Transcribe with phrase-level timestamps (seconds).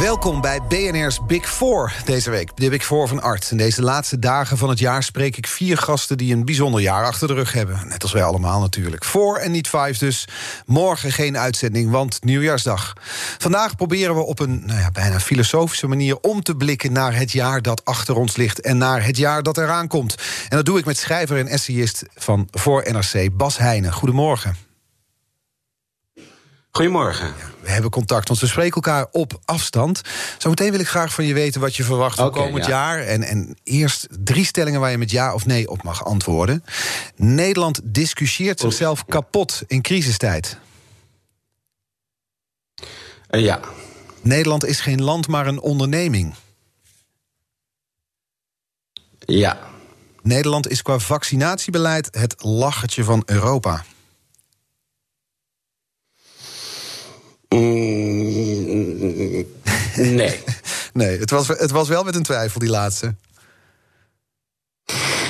[0.00, 2.50] Welkom bij BNR's Big Four deze week.
[2.56, 3.50] De Big Four van Art.
[3.50, 7.04] In deze laatste dagen van het jaar spreek ik vier gasten die een bijzonder jaar
[7.04, 7.80] achter de rug hebben.
[7.88, 9.04] Net als wij allemaal natuurlijk.
[9.04, 10.28] Four en niet five dus.
[10.66, 12.92] Morgen geen uitzending, want nieuwjaarsdag.
[13.38, 17.32] Vandaag proberen we op een nou ja, bijna filosofische manier om te blikken naar het
[17.32, 20.14] jaar dat achter ons ligt en naar het jaar dat eraan komt.
[20.48, 23.92] En dat doe ik met schrijver en essayist van Voor NRC, Bas Heijnen.
[23.92, 24.71] Goedemorgen.
[26.72, 27.34] Goedemorgen.
[27.60, 30.00] We hebben contact, want we spreken elkaar op afstand.
[30.38, 32.70] Zometeen wil ik graag van je weten wat je verwacht voor komend ja.
[32.70, 32.98] jaar.
[32.98, 36.64] En, en eerst drie stellingen waar je met ja of nee op mag antwoorden.
[37.16, 40.58] Nederland discussieert zichzelf kapot in crisistijd.
[43.26, 43.60] Eh, ja.
[44.20, 46.34] Nederland is geen land, maar een onderneming.
[49.18, 49.58] Ja.
[50.22, 53.84] Nederland is qua vaccinatiebeleid het lachertje van Europa.
[57.52, 59.46] Mm,
[59.96, 60.40] nee.
[60.92, 63.14] Nee, het was, het was wel met een twijfel, die laatste.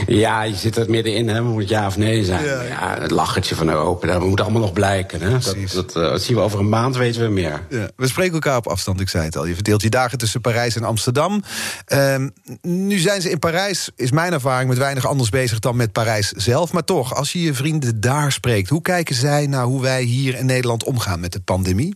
[0.07, 1.43] Ja, je zit er middenin, hè.
[1.43, 2.45] Moet het ja of nee zijn.
[2.45, 2.63] Ja.
[2.63, 4.07] Ja, het lachertje van Europa.
[4.07, 5.21] Dat moet allemaal nog blijken.
[5.21, 5.31] Hè.
[5.75, 7.67] Dat, eh, dat zien we over een maand, weten we meer.
[7.69, 9.47] Ja, we spreken elkaar op afstand, ik zei het al.
[9.47, 11.43] Je verdeelt je dagen tussen Parijs en Amsterdam.
[11.85, 12.29] Ehm,
[12.63, 16.29] nu zijn ze in Parijs, is mijn ervaring, met weinig anders bezig dan met Parijs
[16.29, 16.73] zelf.
[16.73, 20.39] Maar toch, als je je vrienden daar spreekt, hoe kijken zij naar hoe wij hier
[20.39, 21.95] in Nederland omgaan met de pandemie?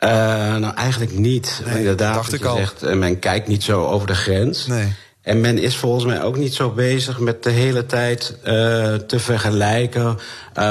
[0.00, 0.10] Eh,
[0.56, 1.62] nou, eigenlijk niet.
[1.64, 2.56] Nee, Inderdaad, dacht ik al.
[2.56, 4.66] Zegt, eh, men kijkt niet zo over de grens.
[4.66, 4.92] Nee.
[5.22, 9.18] En men is volgens mij ook niet zo bezig met de hele tijd eh, te
[9.18, 10.18] vergelijken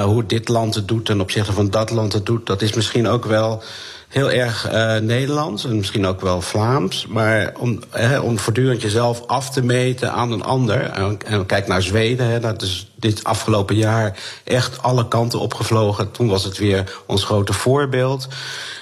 [0.03, 2.45] hoe dit land het doet ten opzichte van dat land het doet.
[2.45, 3.63] Dat is misschien ook wel
[4.09, 7.07] heel erg eh, Nederlands en misschien ook wel Vlaams.
[7.07, 7.79] Maar om,
[8.21, 10.81] om voortdurend jezelf af te meten aan een ander.
[10.81, 16.11] En, en kijk naar Zweden, hè, dat is dit afgelopen jaar echt alle kanten opgevlogen.
[16.11, 18.27] Toen was het weer ons grote voorbeeld.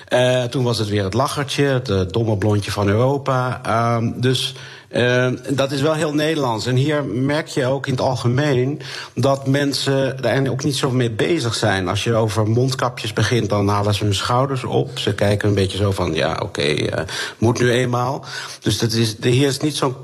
[0.07, 3.61] Eh, toen was het weer het lachertje, het eh, domme blondje van Europa.
[3.63, 4.55] Ehm, dus
[4.87, 6.65] eh, dat is wel heel Nederlands.
[6.65, 8.81] En hier merk je ook in het algemeen
[9.15, 11.87] dat mensen daar ook niet zo mee bezig zijn.
[11.87, 14.99] Als je over mondkapjes begint, dan halen ze hun schouders op.
[14.99, 17.03] Ze kijken een beetje zo van, ja, oké, eh,
[17.37, 18.25] moet nu eenmaal.
[18.61, 19.95] Dus dat is, hier is niet zo'n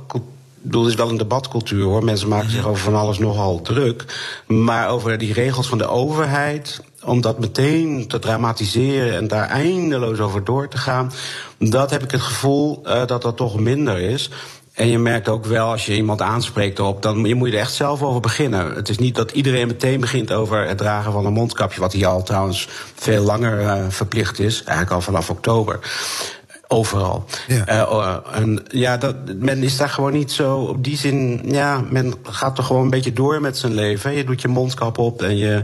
[0.64, 2.04] ik bedoel, is wel een debatcultuur hoor.
[2.04, 4.06] Mensen maken zich over van alles nogal druk.
[4.48, 10.20] Maar over die regels van de overheid, om dat meteen te dramatiseren en daar eindeloos
[10.20, 11.12] over door te gaan,
[11.60, 14.30] dat heb ik het gevoel eh, dat dat toch minder is.
[14.74, 17.60] En je merkt ook wel, als je iemand aanspreekt op, dan je moet je er
[17.60, 18.76] echt zelf over beginnen.
[18.76, 22.08] Het is niet dat iedereen meteen begint over het dragen van een mondkapje, wat hier
[22.08, 25.80] al trouwens veel langer eh, verplicht is, eigenlijk al vanaf oktober.
[26.68, 27.26] Overal.
[27.48, 27.66] Ja.
[27.66, 30.58] Eh, oh, en ja, dat, men is daar gewoon niet zo.
[30.58, 34.16] Op die zin, ja, men gaat er gewoon een beetje door met zijn leven.
[34.16, 35.64] Je doet je mondkap op en je.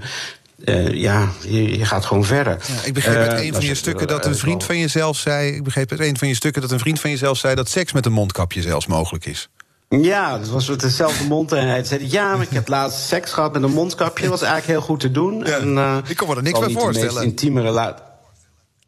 [0.64, 2.58] Eh, ja, je, je gaat gewoon verder.
[2.68, 5.18] Ja, ik begreep uit Eh, een van je stukken dat een eh, vriend van jezelf
[5.18, 5.52] zei.
[5.52, 7.92] Ik begreep uit een van je stukken dat een vriend van jezelf zei dat seks
[7.92, 9.50] met een mondkapje zelfs mogelijk is.
[9.90, 11.52] Ja, dat was met dezelfde mond.
[11.52, 14.22] En hij zei: Ja, maar ik heb laatst seks gehad met een mondkapje.
[14.22, 15.44] Dat was eigenlijk heel goed te doen.
[15.46, 17.24] Ja, en, ik kan me er niks bij voorstellen.
[17.24, 18.03] intieme relatie.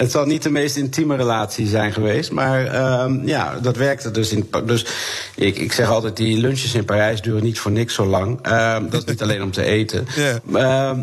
[0.01, 4.31] Het zal niet de meest intieme relatie zijn geweest, maar ehm, ja, dat werkte dus.
[4.31, 4.85] In, dus
[5.35, 8.39] ik, ik zeg altijd, die lunches in Parijs duren niet voor niks zo lang.
[8.41, 10.07] Ehm, dat is niet alleen om te eten.
[10.53, 10.99] Ehm,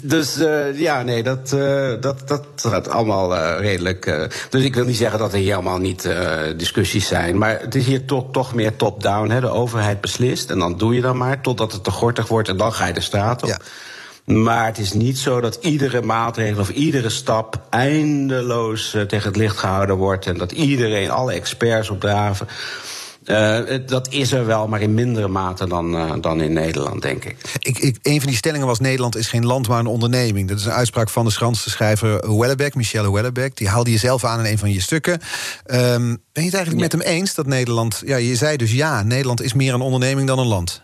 [0.00, 4.28] dus eh, ja, nee, dat, eh, dat, dat gaat allemaal eh, redelijk.
[4.50, 6.08] dus ik wil niet zeggen dat er hier helemaal niet
[6.56, 7.38] discussies zijn.
[7.38, 9.30] Maar het is hier toch, toch meer top-down.
[9.30, 9.40] hè.
[9.40, 12.56] De overheid beslist en dan doe je dan maar totdat het te gortig wordt en
[12.56, 13.48] dan ga je de straat op.
[13.48, 13.58] Ja.
[14.24, 19.36] Maar het is niet zo dat iedere maatregel of iedere stap eindeloos eh, tegen het
[19.36, 20.26] licht gehouden wordt.
[20.26, 22.46] En dat iedereen, alle experts opdraven.
[23.24, 27.24] Het- dat is er wel, maar in mindere mate dan, eh, dan in Nederland, denk
[27.24, 27.36] ik.
[27.58, 30.48] Ik, ik, een van die stellingen was: Nederland is geen land, maar een onderneming.
[30.48, 33.56] Dat is een uitspraak van de Franse schrijver Wellebeck, Michel Wellebeck.
[33.56, 35.20] Die haalde je zelf aan in een van je stukken.
[35.64, 38.02] Ehm, ben je het eigenlijk met hem eens dat Nederland.
[38.06, 40.82] Ja, je zei dus ja, Nederland is meer een onderneming dan een land.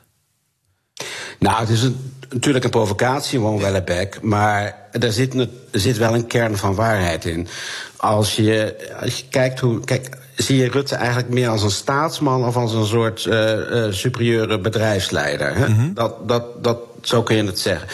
[1.39, 4.19] Nou, het is een, natuurlijk een provocatie, gewoon Wellebeck.
[4.23, 7.49] Maar er zit, er zit wel een kern van waarheid in.
[7.97, 9.85] Als je, als je kijkt hoe.
[9.85, 13.93] Kijk, zie je Rutte eigenlijk meer als een staatsman of als een soort eh, eh,
[13.93, 15.57] superieure bedrijfsleider?
[15.57, 15.93] Hè?
[15.93, 17.89] dat, dat, dat, zo kun je het zeggen.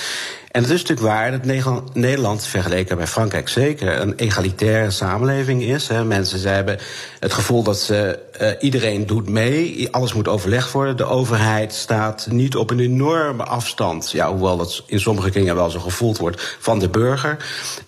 [0.57, 1.45] En het is natuurlijk waar dat
[1.93, 5.89] Nederland, vergeleken bij Frankrijk zeker, een egalitaire samenleving is.
[5.89, 6.05] Hè.
[6.05, 6.79] Mensen ze hebben
[7.21, 10.97] het gevoel dat ze, uh, iedereen doet mee, alles moet overlegd worden.
[10.97, 15.71] De overheid staat niet op een enorme afstand, ja, hoewel dat in sommige kringen wel
[15.71, 17.37] zo gevoeld wordt, van de burger.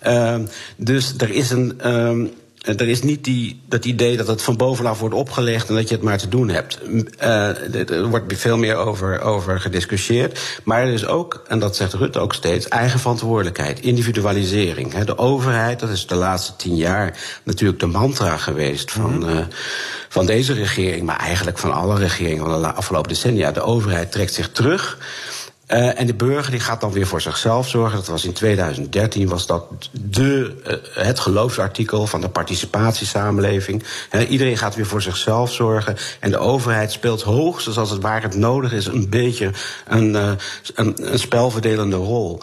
[0.06, 0.36] Uh,
[0.76, 1.80] dus er is een.
[1.84, 2.28] Uh,
[2.76, 5.94] er is niet die, dat idee dat het van bovenaf wordt opgelegd en dat je
[5.94, 6.78] het maar te doen hebt.
[7.20, 10.60] Uh, er wordt veel meer over, over gediscussieerd.
[10.64, 14.94] Maar er is ook, en dat zegt Rutte ook steeds, eigen verantwoordelijkheid, individualisering.
[14.94, 19.38] De overheid, dat is de laatste tien jaar natuurlijk de mantra geweest van, uh,
[20.08, 23.52] van deze regering, maar eigenlijk van alle regeringen van de afgelopen decennia.
[23.52, 24.98] De overheid trekt zich terug.
[25.68, 27.96] Uh, en de burger die gaat dan weer voor zichzelf zorgen.
[27.96, 29.64] Dat was in 2013 was dat
[30.00, 33.82] de, uh, het geloofsartikel van de participatiesamenleving.
[34.08, 35.96] He, iedereen gaat weer voor zichzelf zorgen.
[36.20, 39.50] En de overheid speelt hoogstens als het waar het nodig is een beetje
[39.86, 40.30] een, uh,
[40.74, 42.42] een, een spelverdelende rol.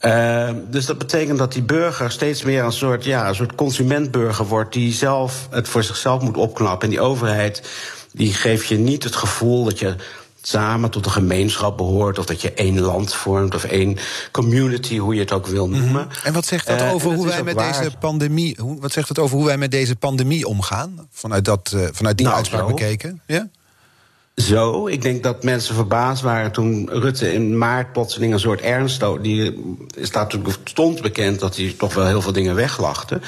[0.00, 4.46] Uh, dus dat betekent dat die burger steeds meer een soort, ja, een soort consumentburger
[4.46, 6.88] wordt die zelf het voor zichzelf moet opknappen.
[6.88, 7.62] En die overheid
[8.12, 9.94] die geeft je niet het gevoel dat je
[10.46, 13.98] samen tot een gemeenschap behoort, of dat je één land vormt, of één
[14.30, 15.88] community, hoe je het ook wil noemen.
[15.88, 16.08] Mm -hmm.
[16.24, 17.78] En wat zegt dat uh, over hoe wij met waar...
[17.78, 21.08] deze pandemie, hoe, wat zegt het over hoe wij met deze pandemie omgaan?
[21.10, 22.66] Vanuit, dat, uh, vanuit die nou, uitspraak zo.
[22.66, 23.20] bekeken?
[23.26, 23.48] Ja?
[24.34, 29.04] Zo, ik denk dat mensen verbaasd waren toen Rutte in maart plotseling een soort ernst.
[29.22, 33.20] Die staat stond bekend dat hij toch wel heel veel dingen weglachte.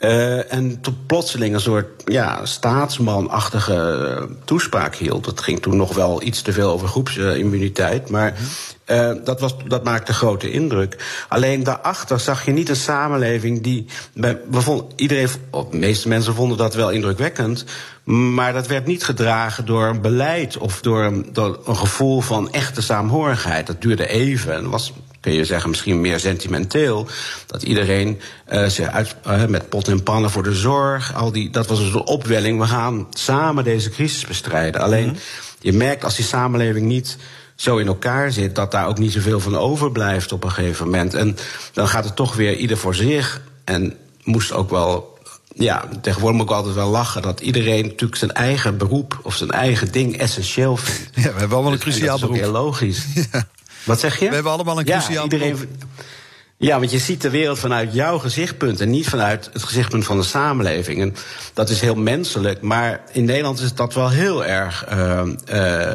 [0.00, 5.24] Uh, en toen plotseling een soort ja, staatsmanachtige toespraak hield.
[5.24, 8.10] Dat ging toen nog wel iets te veel over groepsimmuniteit.
[8.10, 8.34] Maar
[8.86, 11.24] uh, dat, was, dat maakte grote indruk.
[11.28, 13.86] Alleen daarachter zag je niet een samenleving die.
[14.14, 15.28] We vonden, iedereen,
[15.70, 17.64] de meeste mensen vonden dat wel indrukwekkend.
[18.04, 22.82] Maar dat werd niet gedragen door een beleid of door, door een gevoel van echte
[22.82, 23.66] saamhorigheid.
[23.66, 24.92] Dat duurde even en was
[25.26, 27.08] kun je zeggen, misschien meer sentimenteel.
[27.46, 28.20] Dat iedereen
[28.52, 31.14] uh, zich uit, uh, met pot en pannen voor de zorg.
[31.14, 32.60] Al die, dat was dus een opwelling.
[32.60, 34.80] We gaan samen deze crisis bestrijden.
[34.80, 35.20] Alleen, mm-hmm.
[35.60, 37.16] je merkt als die samenleving niet
[37.54, 41.14] zo in elkaar zit, dat daar ook niet zoveel van overblijft op een gegeven moment.
[41.14, 41.36] En
[41.72, 43.40] dan gaat het toch weer ieder voor zich.
[43.64, 45.18] En moest ook wel
[45.54, 49.50] ja, tegenwoordig moet ik altijd wel lachen dat iedereen natuurlijk zijn eigen beroep of zijn
[49.50, 51.10] eigen ding essentieel vindt.
[51.14, 52.34] Ja, we hebben allemaal een cruciaal beroep.
[52.34, 53.04] Dat is ook heel logisch.
[53.32, 53.46] Ja.
[53.86, 54.28] Wat zeg je?
[54.28, 55.78] We hebben allemaal een cruciaal ja, iedereen.
[56.56, 60.16] Ja, want je ziet de wereld vanuit jouw gezichtpunt en niet vanuit het gezichtpunt van
[60.16, 61.00] de samenleving.
[61.00, 61.14] En
[61.54, 64.86] dat is heel menselijk, maar in Nederland is dat wel heel erg.
[64.92, 65.22] Uh,
[65.52, 65.90] uh,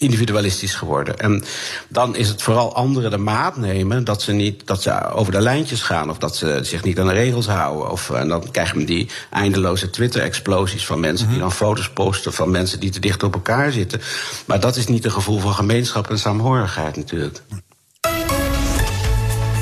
[0.00, 1.18] individualistisch geworden.
[1.18, 1.44] En
[1.88, 5.40] dan is het vooral anderen de maat nemen dat ze niet dat ze over de
[5.40, 7.90] lijntjes gaan of dat ze zich niet aan de regels houden.
[7.90, 12.50] Of en dan krijg je die eindeloze Twitter-explosies van mensen die dan foto's posten van
[12.50, 14.00] mensen die te dicht op elkaar zitten.
[14.46, 17.42] Maar dat is niet een gevoel van gemeenschap en saamhorigheid natuurlijk.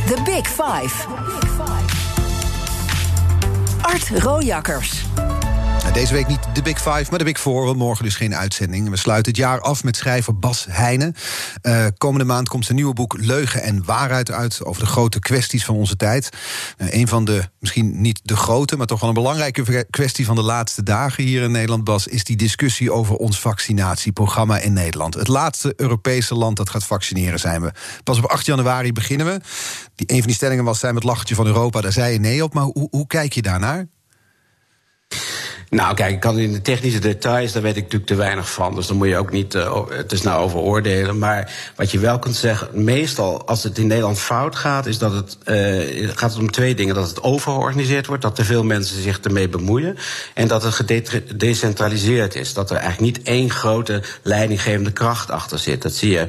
[0.07, 1.07] The Big Five.
[3.83, 5.03] Art Rojakkers.
[5.93, 7.65] Deze week niet de Big Five, maar de Big Four.
[7.65, 8.91] Want morgen dus geen uitzending.
[8.91, 11.15] We sluiten het jaar af met schrijver Bas Heijnen.
[11.63, 14.65] Uh, komende maand komt zijn nieuwe boek Leugen en Waarheid uit...
[14.65, 16.29] over de grote kwesties van onze tijd.
[16.79, 18.77] Uh, een van de, misschien niet de grote...
[18.77, 21.85] maar toch wel een belangrijke kwestie van de laatste dagen hier in Nederland...
[21.85, 25.15] Bas, is die discussie over ons vaccinatieprogramma in Nederland.
[25.15, 27.73] Het laatste Europese land dat gaat vaccineren zijn we.
[28.05, 29.41] Pas op 8 januari beginnen we.
[29.95, 31.81] Die, een van die stellingen was zijn met het lachertje van Europa.
[31.81, 33.87] Daar zei je nee op, maar hoe, hoe kijk je daarnaar?
[35.71, 38.75] Nou, kijk, ik kan in de technische details, daar weet ik natuurlijk te weinig van.
[38.75, 41.19] Dus dan moet je ook niet uh, het is nou over oordelen.
[41.19, 45.13] Maar wat je wel kunt zeggen, meestal als het in Nederland fout gaat, is dat
[45.13, 46.95] het, uh, gaat het om twee dingen.
[46.95, 49.97] Dat het overgeorganiseerd wordt, dat te veel mensen zich ermee bemoeien.
[50.35, 52.55] En dat het gedecentraliseerd is.
[52.55, 55.83] Dat er eigenlijk niet één grote leidinggevende kracht achter zit.
[55.83, 56.27] Dat zie je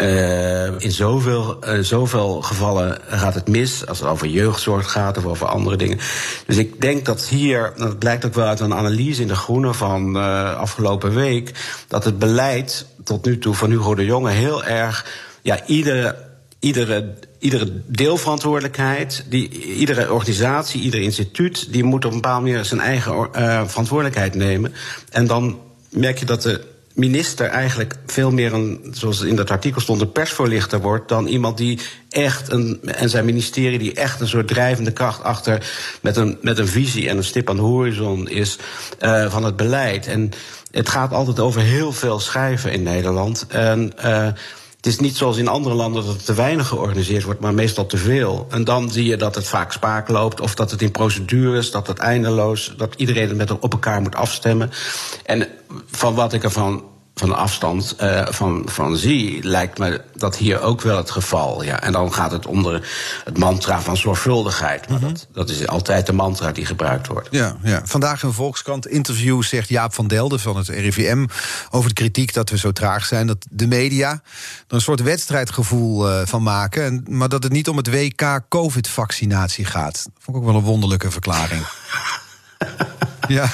[0.00, 3.86] uh, in zoveel, uh, zoveel gevallen gaat het mis.
[3.86, 5.98] Als het over jeugdzorg gaat of over andere dingen.
[6.46, 9.74] Dus ik denk dat hier, dat blijkt ook wel uit een analyse in De Groene
[9.74, 11.52] van uh, afgelopen week.
[11.88, 15.06] dat het beleid tot nu toe van Hugo de Jonge heel erg.
[15.42, 16.16] Ja, iedere,
[16.58, 22.80] iedere, iedere deelverantwoordelijkheid, die, iedere organisatie, ieder instituut, die moet op een bepaalde manier zijn
[22.80, 23.28] eigen
[23.68, 24.74] verantwoordelijkheid nemen.
[25.10, 25.58] En dan
[25.90, 30.12] merk je dat de minister eigenlijk veel meer een, zoals in dat artikel stond, een
[30.12, 34.92] persvoorlichter wordt dan iemand die echt een, en zijn ministerie die echt een soort drijvende
[34.92, 35.70] kracht achter
[36.00, 38.58] met een, met een visie en een stip aan de horizon is
[39.00, 40.06] uh, van het beleid.
[40.06, 40.30] En
[40.70, 43.46] het gaat altijd over heel veel schrijven in Nederland.
[43.48, 44.28] En uh,
[44.82, 47.86] het is niet zoals in andere landen dat het te weinig georganiseerd wordt, maar meestal
[47.86, 48.46] te veel.
[48.50, 51.86] En dan zie je dat het vaak spaak loopt, of dat het in procedures, dat
[51.86, 54.70] het eindeloos, dat iedereen het met op elkaar moet afstemmen.
[55.24, 55.48] En
[55.90, 56.84] van wat ik ervan
[57.22, 61.62] van afstand uh, van, van zie, lijkt me dat hier ook wel het geval.
[61.62, 61.80] Ja.
[61.80, 62.88] En dan gaat het onder
[63.24, 64.88] het mantra van zorgvuldigheid.
[64.88, 67.28] Maar dat, dat is altijd de mantra die gebruikt wordt.
[67.30, 67.82] Ja, ja.
[67.84, 71.26] Vandaag een Volkskrant interview zegt Jaap van Delden van het RIVM
[71.70, 73.26] over de kritiek dat we zo traag zijn.
[73.26, 74.20] Dat de media er
[74.68, 76.84] een soort wedstrijdgevoel uh, van maken.
[76.84, 80.06] En, maar dat het niet om het WK COVID-vaccinatie gaat.
[80.18, 81.62] Vond ik ook wel een wonderlijke verklaring.
[83.28, 83.50] ja.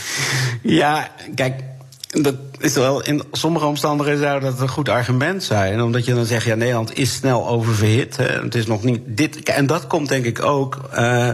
[0.63, 1.63] ja, kijk
[2.09, 5.83] dat is wel in sommige omstandigheden zou dat een goed argument zijn.
[5.83, 8.17] Omdat je dan zegt, ja, Nederland is snel oververhit.
[8.17, 8.25] Hè.
[8.25, 9.43] Het is nog niet dit.
[9.43, 10.79] En dat komt denk ik ook.
[10.95, 11.29] Uh,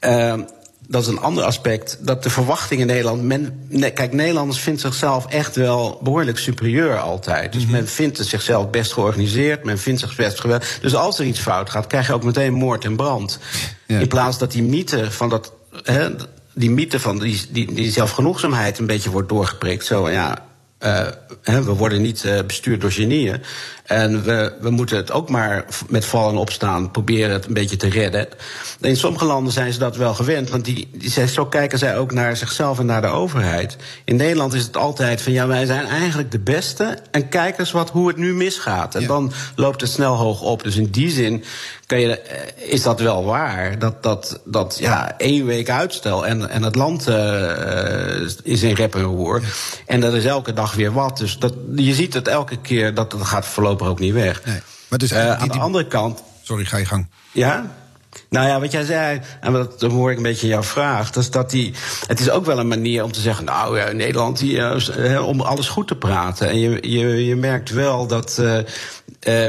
[0.00, 0.34] uh,
[0.86, 1.98] dat is een ander aspect.
[2.00, 3.22] Dat de verwachting in Nederland.
[3.22, 7.52] Men, ne, kijk, Nederlanders vindt zichzelf echt wel behoorlijk superieur altijd.
[7.52, 7.76] Dus mm -hmm.
[7.76, 9.64] men vindt het zichzelf best georganiseerd.
[9.64, 10.78] Men vindt zich best geweldig.
[10.80, 13.38] Dus als er iets fout gaat, krijg je ook meteen moord en brand.
[13.86, 13.98] Ja.
[13.98, 15.52] In plaats dat die mythe van dat.
[15.82, 16.08] Hè,
[16.58, 19.84] die mythe van die, die, die zelfgenoegzaamheid een beetje wordt doorgeprikt.
[19.84, 20.47] Zo ja,
[20.84, 21.06] uh,
[21.42, 23.42] hè, we worden niet uh, bestuurd door genieën.
[23.84, 27.88] En we, we moeten het ook maar met vallen opstaan proberen het een beetje te
[27.88, 28.28] redden.
[28.80, 32.12] In sommige landen zijn ze dat wel gewend, want die, die, zo kijken zij ook
[32.12, 33.76] naar zichzelf en naar de overheid.
[34.04, 37.72] In Nederland is het altijd van ja, wij zijn eigenlijk de beste en kijk eens
[37.72, 38.94] wat, hoe het nu misgaat.
[38.94, 39.06] En ja.
[39.06, 40.62] dan loopt het snel hoog op.
[40.62, 41.44] Dus in die zin
[41.86, 42.20] kan je,
[42.56, 43.78] is dat wel waar.
[43.78, 48.94] Dat, dat, dat ja, één week uitstel en, en het land uh, is in rep
[48.94, 49.42] en roer.
[49.86, 51.16] En dat is elke dag weer wat.
[51.16, 54.44] Dus dat, je ziet het elke keer dat het gaat voorlopig ook niet weg.
[54.44, 54.60] Nee.
[54.88, 56.22] Maar dus uh, aan de andere kant.
[56.42, 57.06] Sorry, ga je gang.
[57.32, 57.76] Ja?
[58.30, 61.22] Nou ja, wat jij zei, en dat hoor ik een beetje in jouw vraag, dat
[61.22, 61.74] is dat die.
[62.06, 65.40] Het is ook wel een manier om te zeggen, nou ja, Nederland, die, uh, om
[65.40, 66.48] alles goed te praten.
[66.48, 68.38] En je, je, je merkt wel dat.
[68.40, 68.58] Uh,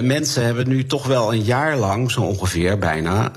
[0.02, 3.32] mensen hebben nu toch wel een jaar lang, zo ongeveer bijna,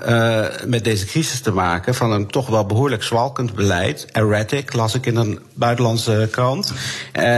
[0.67, 1.95] met deze crisis te maken.
[1.95, 4.07] Van een toch wel behoorlijk zwalkend beleid.
[4.11, 6.73] Erratic, las ik in een buitenlandse krant.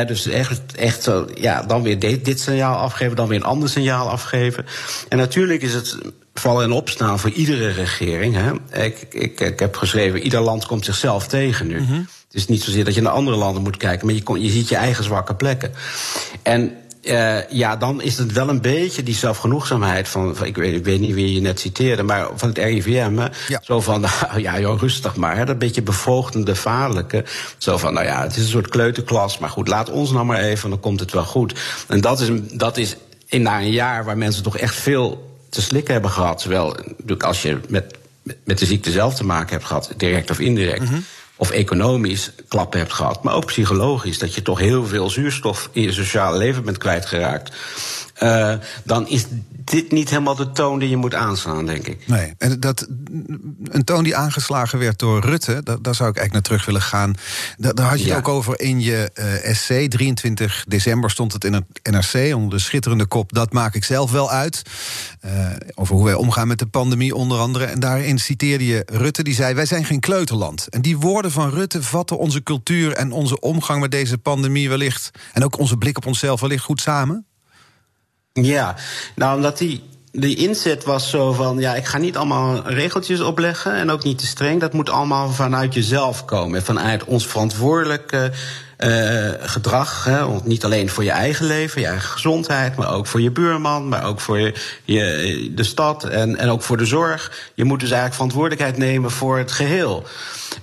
[0.07, 4.09] Dus echt, echt ja, dan weer dit, dit signaal afgeven, dan weer een ander signaal
[4.09, 4.65] afgeven.
[5.09, 5.97] En natuurlijk is het
[6.33, 7.94] vallen en opstaan voor iedere regering.
[7.99, 8.53] Hè.
[8.83, 11.79] Ik, ik, ik heb geschreven, ieder land komt zichzelf tegen nu.
[11.79, 12.07] Mm-hmm.
[12.27, 14.49] Het is niet zozeer dat je naar andere landen moet kijken, maar je, kom, je
[14.49, 15.71] ziet je eigen zwakke plekken.
[16.41, 20.75] En uh, ja, dan is het wel een beetje die zelfgenoegzaamheid van, van ik, weet,
[20.75, 23.27] ik weet niet wie je net citeerde, maar van het RIVM.
[23.47, 23.61] Ja.
[23.63, 25.37] Zo van, nou ja, joh, rustig maar.
[25.37, 27.23] Hè, dat beetje bevoogdende, vaderlijke.
[27.57, 30.39] Zo van, nou ja, het is een soort kleuterklas, maar goed, laat ons nou maar
[30.39, 31.59] even, dan komt het wel goed.
[31.87, 35.24] En dat is, dat is in na een jaar waar mensen toch echt veel
[35.55, 36.41] te slikken hebben gehad.
[36.41, 37.97] Zowel natuurlijk als je met,
[38.43, 40.81] met de ziekte zelf te maken hebt gehad, direct of indirect.
[40.81, 41.03] Mm-hmm
[41.35, 44.19] of economisch klappen hebt gehad, maar ook psychologisch.
[44.19, 47.55] Dat je toch heel veel zuurstof in je sociale leven bent kwijtgeraakt.
[48.23, 48.53] Uh,
[48.83, 49.25] dan is
[49.63, 52.07] dit niet helemaal de toon die je moet aanslaan, denk ik.
[52.07, 52.87] Nee, en dat,
[53.63, 56.81] een toon die aangeslagen werd door Rutte, daar, daar zou ik eigenlijk naar terug willen
[56.81, 57.13] gaan.
[57.57, 58.15] Daar, daar had je ja.
[58.15, 59.11] het ook over in je
[59.45, 59.89] uh, SC.
[59.89, 63.33] 23 december stond het in het NRC onder de schitterende kop.
[63.33, 64.61] Dat maak ik zelf wel uit.
[65.25, 65.31] Uh,
[65.75, 67.65] over hoe wij omgaan met de pandemie, onder andere.
[67.65, 70.67] En daarin citeerde je Rutte, die zei: Wij zijn geen kleuterland.
[70.69, 75.11] En die woorden van Rutte vatten onze cultuur en onze omgang met deze pandemie wellicht.
[75.33, 77.25] En ook onze blik op onszelf wellicht goed samen.
[78.41, 78.75] Ja,
[79.15, 83.73] nou omdat die, die inzet was zo van, ja, ik ga niet allemaal regeltjes opleggen
[83.73, 84.59] en ook niet te streng.
[84.59, 88.31] Dat moet allemaal vanuit jezelf komen, vanuit ons verantwoordelijke
[88.79, 90.03] uh, gedrag.
[90.03, 93.87] Hè, niet alleen voor je eigen leven, je eigen gezondheid, maar ook voor je buurman,
[93.87, 94.53] maar ook voor je,
[94.83, 97.51] je, de stad en, en ook voor de zorg.
[97.53, 100.03] Je moet dus eigenlijk verantwoordelijkheid nemen voor het geheel.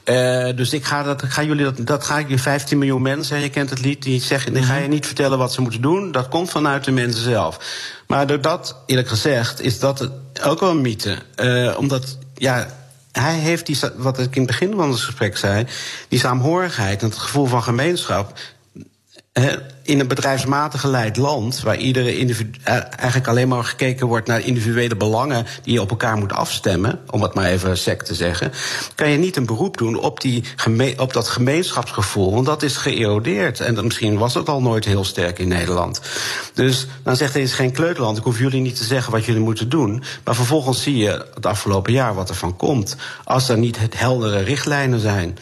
[0.05, 3.41] Uh, dus ik ga, dat, ga jullie dat, dat ga ik je 15 miljoen mensen,
[3.41, 6.13] je kent het lied, die zeggen, die ga je niet vertellen wat ze moeten doen.
[6.13, 7.59] Dat komt vanuit de mensen zelf.
[8.07, 10.11] Maar door dat, eerlijk gezegd, is dat
[10.45, 11.17] ook wel een mythe.
[11.37, 12.67] Uh, omdat, ja,
[13.13, 15.67] hij heeft die, wat ik in het begin van het gesprek zei,
[16.09, 18.39] die saamhorigheid en het gevoel van gemeenschap.
[19.83, 24.97] In een bedrijfsmatig geleid land, waar iedere individu eigenlijk alleen maar gekeken wordt naar individuele
[24.97, 28.53] belangen die je op elkaar moet afstemmen, om het maar even sec te zeggen,
[28.95, 30.45] kan je niet een beroep doen op, die
[30.97, 33.61] op dat gemeenschapsgevoel, want dat is geërodeerd.
[33.61, 36.01] En misschien was het al nooit heel sterk in Nederland.
[36.55, 39.69] Dus dan zegt is geen kleuterland, ik hoef jullie niet te zeggen wat jullie moeten
[39.69, 40.03] doen.
[40.25, 44.39] Maar vervolgens zie je het afgelopen jaar wat er van komt, als er niet heldere
[44.39, 45.39] richtlijnen zijn.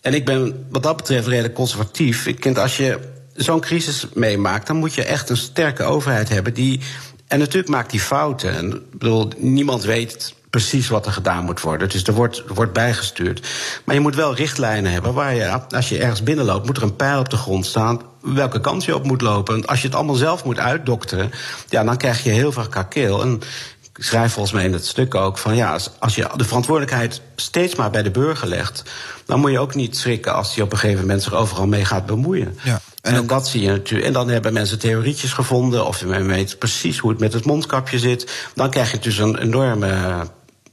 [0.00, 2.26] En ik ben wat dat betreft redelijk conservatief.
[2.26, 2.98] Ik vind als je
[3.34, 6.80] zo'n crisis meemaakt, dan moet je echt een sterke overheid hebben die.
[7.26, 8.54] En natuurlijk maakt die fouten.
[8.54, 11.88] En, bedoel, niemand weet precies wat er gedaan moet worden.
[11.88, 13.46] Dus er wordt, wordt bijgestuurd.
[13.84, 16.96] Maar je moet wel richtlijnen hebben waar je, als je ergens binnenloopt, moet er een
[16.96, 19.66] pijl op de grond staan welke kant je op moet lopen.
[19.66, 21.30] Als je het allemaal zelf moet uitdokteren,
[21.68, 23.22] ja, dan krijg je heel veel kakeel.
[23.22, 23.40] En
[23.82, 27.74] ik schrijf volgens mij in het stuk ook van ja, als je de verantwoordelijkheid steeds
[27.74, 28.82] maar bij de burger legt,
[29.26, 31.84] dan moet je ook niet schrikken als die op een gegeven moment zich overal mee
[31.84, 32.58] gaat bemoeien.
[32.62, 32.80] Ja.
[33.12, 34.06] En, dat zie je natuurlijk.
[34.06, 37.98] En dan hebben mensen theorietjes gevonden, of men weet precies hoe het met het mondkapje
[37.98, 38.48] zit.
[38.54, 40.26] Dan krijg je dus een enorme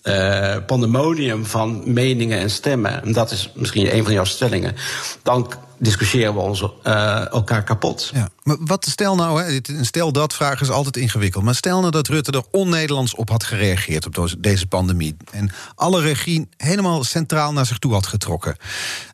[0.04, 3.04] uh, pandemonium van meningen en stemmen.
[3.04, 4.76] En dat is misschien een van jouw stellingen.
[5.24, 8.10] Dan discussiëren we ons uh, elkaar kapot.
[8.14, 8.30] Ja.
[8.44, 11.44] Maar wat stel nou, hè, stel dat vraag is altijd ingewikkeld.
[11.44, 15.16] Maar stel nou dat Rutte er on-Nederlands op had gereageerd op deze pandemie.
[15.32, 18.56] En alle regie helemaal centraal naar zich toe had getrokken.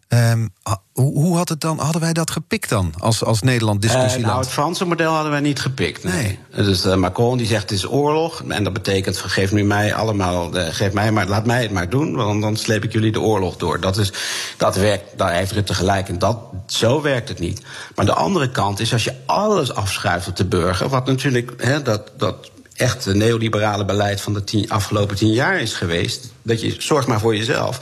[0.09, 0.53] Um,
[0.91, 4.19] hoe, hoe, had het dan, hadden wij dat gepikt dan, als, als Nederland discussie?
[4.19, 6.39] Uh, nou, het Franse model hadden wij niet gepikt, nee.
[6.55, 8.43] Dus uh, Macron die zegt het is oorlog.
[8.47, 11.89] En dat betekent, geef nu mij allemaal, uh, geef mij maar, laat mij het maar
[11.89, 12.15] doen.
[12.15, 13.79] Want dan sleep ik jullie de oorlog door.
[13.79, 14.13] Dat, is,
[14.57, 16.09] dat werkt, daar heeft Rutte gelijk.
[16.09, 17.61] En dat, zo werkt het niet.
[17.95, 20.89] Maar de andere kant is, als je alles afschuift op de burger...
[20.89, 25.59] wat natuurlijk, hè, dat, dat echt het neoliberale beleid van de tien, afgelopen tien jaar
[25.59, 26.31] is geweest.
[26.41, 27.79] Dat je zorgt maar voor jezelf.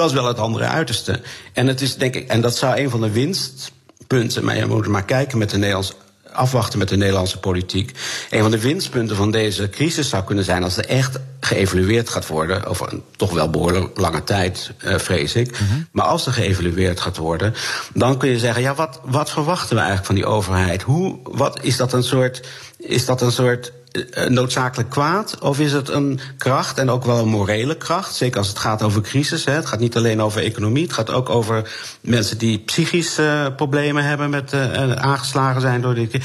[0.00, 1.20] Dat is wel het andere uiterste.
[1.52, 4.86] En, het is, denk ik, en dat zou een van de winstpunten, maar je moet
[4.86, 5.94] maar kijken met de Nederlandse
[6.32, 7.92] afwachten met de Nederlandse politiek.
[8.30, 12.26] Een van de winstpunten van deze crisis zou kunnen zijn als er echt geëvalueerd gaat
[12.26, 15.50] worden, over een toch wel behoorlijk lange tijd, uh, vrees ik.
[15.50, 15.80] Mhm.
[15.90, 17.54] Maar als er geëvalueerd gaat worden,
[17.94, 20.82] dan kun je zeggen: ja, wat, wat verwachten we eigenlijk van die overheid?
[20.82, 22.46] Hoe, wat is dat een soort.
[22.78, 23.79] Is dat een soort eh,
[24.28, 25.38] noodzakelijk kwaad?
[25.40, 28.14] Of is het een kracht en ook wel een morele kracht?
[28.14, 29.44] Zeker als het gaat over crisis.
[29.44, 29.52] Hè.
[29.52, 30.82] Het gaat niet alleen over economie.
[30.82, 31.70] Het gaat ook over
[32.00, 34.54] mensen die psychische uh, problemen hebben met
[34.96, 36.18] aangeslagen zijn door dit.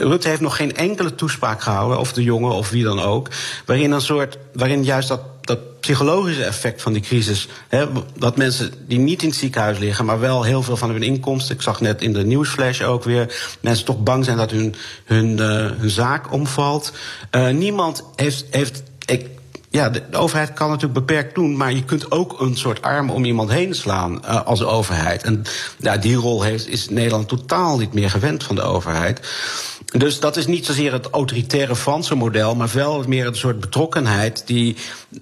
[0.00, 3.28] Rutte heeft nog geen enkele toespraak gehouden, of de jongen of wie dan ook,
[3.64, 7.48] waarin een soort, waarin juist dat dat psychologische effect van die crisis.
[7.68, 7.86] Hè,
[8.18, 11.54] dat mensen die niet in het ziekenhuis liggen, maar wel heel veel van hun inkomsten.
[11.54, 13.56] Ik zag net in de nieuwsflash ook weer.
[13.60, 14.74] Mensen toch bang zijn dat hun,
[15.04, 16.92] hun, uh, hun zaak omvalt.
[17.30, 18.44] Uh, niemand heeft.
[18.50, 19.26] heeft ik,
[19.68, 23.24] ja, de, overheid kan natuurlijk beperkt doen, maar je kunt ook een soort arm om
[23.24, 25.22] iemand heen slaan uh, als overheid.
[25.22, 25.42] En
[25.78, 29.20] ja, die rol heeft, is Nederland totaal niet meer gewend van de overheid.
[29.86, 34.42] Dus dat is niet zozeer het autoritaire Franse model, maar wel meer een soort betrokkenheid
[34.46, 34.76] die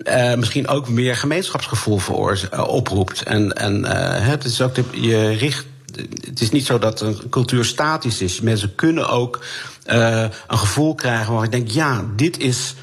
[0.05, 3.23] uh, misschien ook meer gemeenschapsgevoel uh, oproept.
[3.23, 3.89] En, en uh,
[4.29, 5.67] het is ook je richt.
[6.27, 8.41] Het is niet zo dat een cultuur statisch is.
[8.41, 9.45] Mensen kunnen ook
[9.85, 12.75] een gevoel krijgen waar ik denk, ja, dit is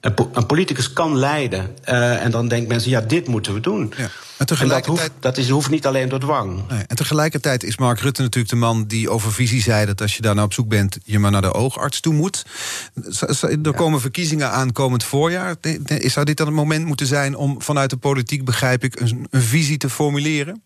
[0.00, 1.84] een, politicus kan leiden.
[1.84, 3.92] En dan denken mensen, ja, dit moeten we doen.
[3.96, 4.10] Ja.
[4.40, 4.96] En, tegelijkertijd...
[4.96, 6.68] dat, hoeft, dat is, hoeft niet alleen door dwang.
[6.68, 6.82] Nee.
[6.86, 9.86] En tegelijkertijd is Mark Rutte natuurlijk de man die over visie zei...
[9.86, 12.46] dat als je daar nou op zoek bent, je maar naar de oogarts toe moet.
[13.62, 15.56] Er komen verkiezingen aan komend voorjaar.
[15.86, 19.00] Zou dit dan het moment moeten zijn om vanuit de politiek, begrijp ik...
[19.00, 20.62] een, een visie te formuleren?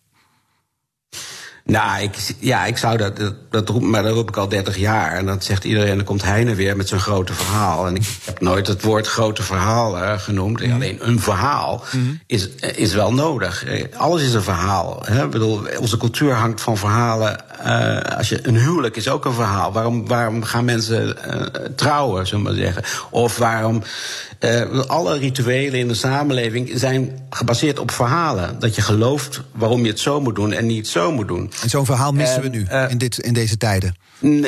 [1.67, 4.77] Nou, ik, ja, ik zou dat, dat, dat roep, maar dat roep ik al 30
[4.77, 5.11] jaar.
[5.11, 7.87] En dan zegt iedereen, dan komt Heine weer met zijn grote verhaal.
[7.87, 10.65] En ik heb nooit het woord grote verhaal uh, genoemd.
[10.65, 10.73] Mm.
[10.73, 12.19] Alleen een verhaal mm.
[12.25, 13.65] is, is wel nodig.
[13.65, 15.01] Eh, alles is een verhaal.
[15.05, 15.23] Hè?
[15.23, 17.43] Ik bedoel, onze cultuur hangt van verhalen.
[17.65, 19.71] Uh, als je, een huwelijk is ook een verhaal.
[19.71, 21.41] Waarom, waarom gaan mensen uh,
[21.75, 22.83] trouwen, zullen we maar zeggen?
[23.09, 23.83] Of waarom
[24.45, 28.59] uh, alle rituelen in de samenleving zijn gebaseerd op verhalen.
[28.59, 31.51] Dat je gelooft waarom je het zo moet doen en niet zo moet doen.
[31.61, 33.95] En zo'n verhaal missen we nu uh, in, dit, in deze tijden.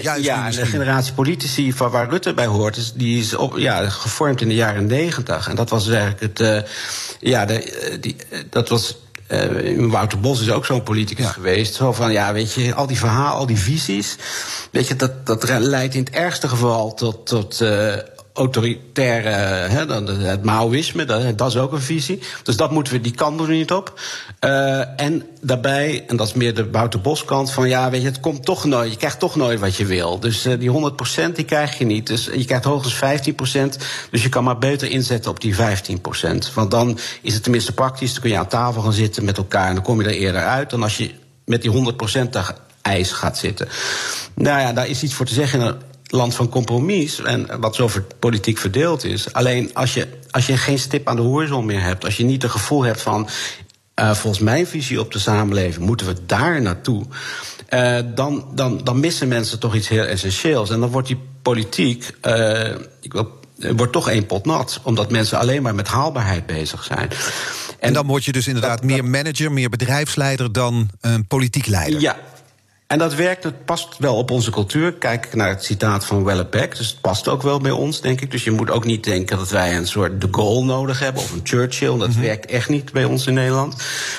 [0.02, 3.90] Juist ja, de generatie politici van waar Rutte bij hoort, is, die is op, ja,
[3.90, 5.50] gevormd in de jaren negentig.
[5.50, 6.66] En dat was dus eigenlijk het.
[7.20, 8.16] Ja, de, die,
[8.50, 8.98] dat was
[9.32, 11.32] uh, Wouter Bos is ook zo'n politicus ja.
[11.32, 11.74] geweest.
[11.74, 14.16] Zo van, ja, weet je, al die verhalen, al die visies.
[14.72, 17.94] Weet je, dat, dat leidt in het ergste geval tot, tot uh,
[18.38, 22.20] autoritaire, het Maoïsme, dat, dat, is ook een visie.
[22.44, 24.00] Dus dat moeten we, die kant we niet op.
[24.46, 28.08] Uh, en daarbij, en dat is meer de Wouter Bos kant, van ja, weet je,
[28.08, 30.20] het komt toch nooit, je krijgt toch nooit wat je wil.
[30.20, 30.92] Dus uh, die
[31.30, 32.08] 100% die krijg je niet.
[32.08, 33.22] Dus je krijgt hoogstens
[33.76, 35.60] 15%, dus je kan maar beter inzetten op die 15%.
[36.54, 39.68] Want dan is het tenminste praktisch, dan kun je aan tafel gaan zitten met elkaar
[39.68, 41.12] en dan kom je er eerder uit dan als je
[41.46, 41.94] met die
[42.26, 42.30] 100%
[42.82, 43.68] ijs gaat zitten.
[44.34, 47.22] Nou ja, daar is iets voor te zeggen land van compromis.
[47.22, 47.90] En wat zo
[48.20, 49.34] politiek verdeeld is.
[49.34, 52.06] Alleen als je, als je geen stip aan de horizon meer hebt.
[52.06, 53.30] Als je niet het gevoel hebt van.
[54.00, 57.06] Uh, volgens mijn visie op de samenleving moeten we daar naartoe.
[57.70, 60.70] Uh, dan, dan, dan missen mensen toch iets heel essentieels.
[60.70, 62.12] En dan wordt die politiek.
[62.28, 62.70] Uh,
[63.02, 64.80] ik wil, wordt toch één pot nat.
[64.84, 67.10] Omdat mensen alleen maar met haalbaarheid bezig zijn.
[67.10, 67.18] En,
[67.80, 72.02] en dan word je dus inderdaad meer manager, meer bedrijfsleider dan een politiek leider.
[72.02, 72.18] Ja,
[72.88, 74.94] en dat werkt, het past wel op onze cultuur.
[74.94, 76.78] Kijk naar het citaat van Wellebeck.
[76.78, 78.32] Dus het past ook wel bij ons, denk ik.
[78.32, 81.32] Dus je moet ook niet denken dat wij een soort de Gaulle nodig hebben of
[81.32, 81.98] een Churchill.
[81.98, 82.22] Dat mm -hmm.
[82.22, 83.76] werkt echt niet bij ons in Nederland.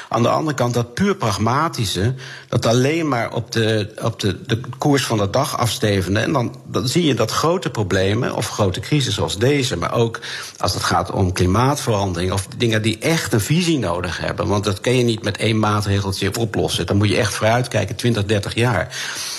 [0.08, 2.14] Aan de andere kant, dat puur pragmatische,
[2.48, 6.20] dat alleen maar op de, op de, de koers van de dag afstevende.
[6.20, 10.20] En dan, dan zie je dat grote problemen, of grote crisis zoals deze, maar ook
[10.58, 14.46] als het gaat om klimaatverandering, of dingen die echt een visie nodig hebben.
[14.46, 16.86] Want dat kun je niet met één maatregeltje oplossen.
[16.86, 18.96] Dan moet je echt vooruitkijken, 20, 30 jaar.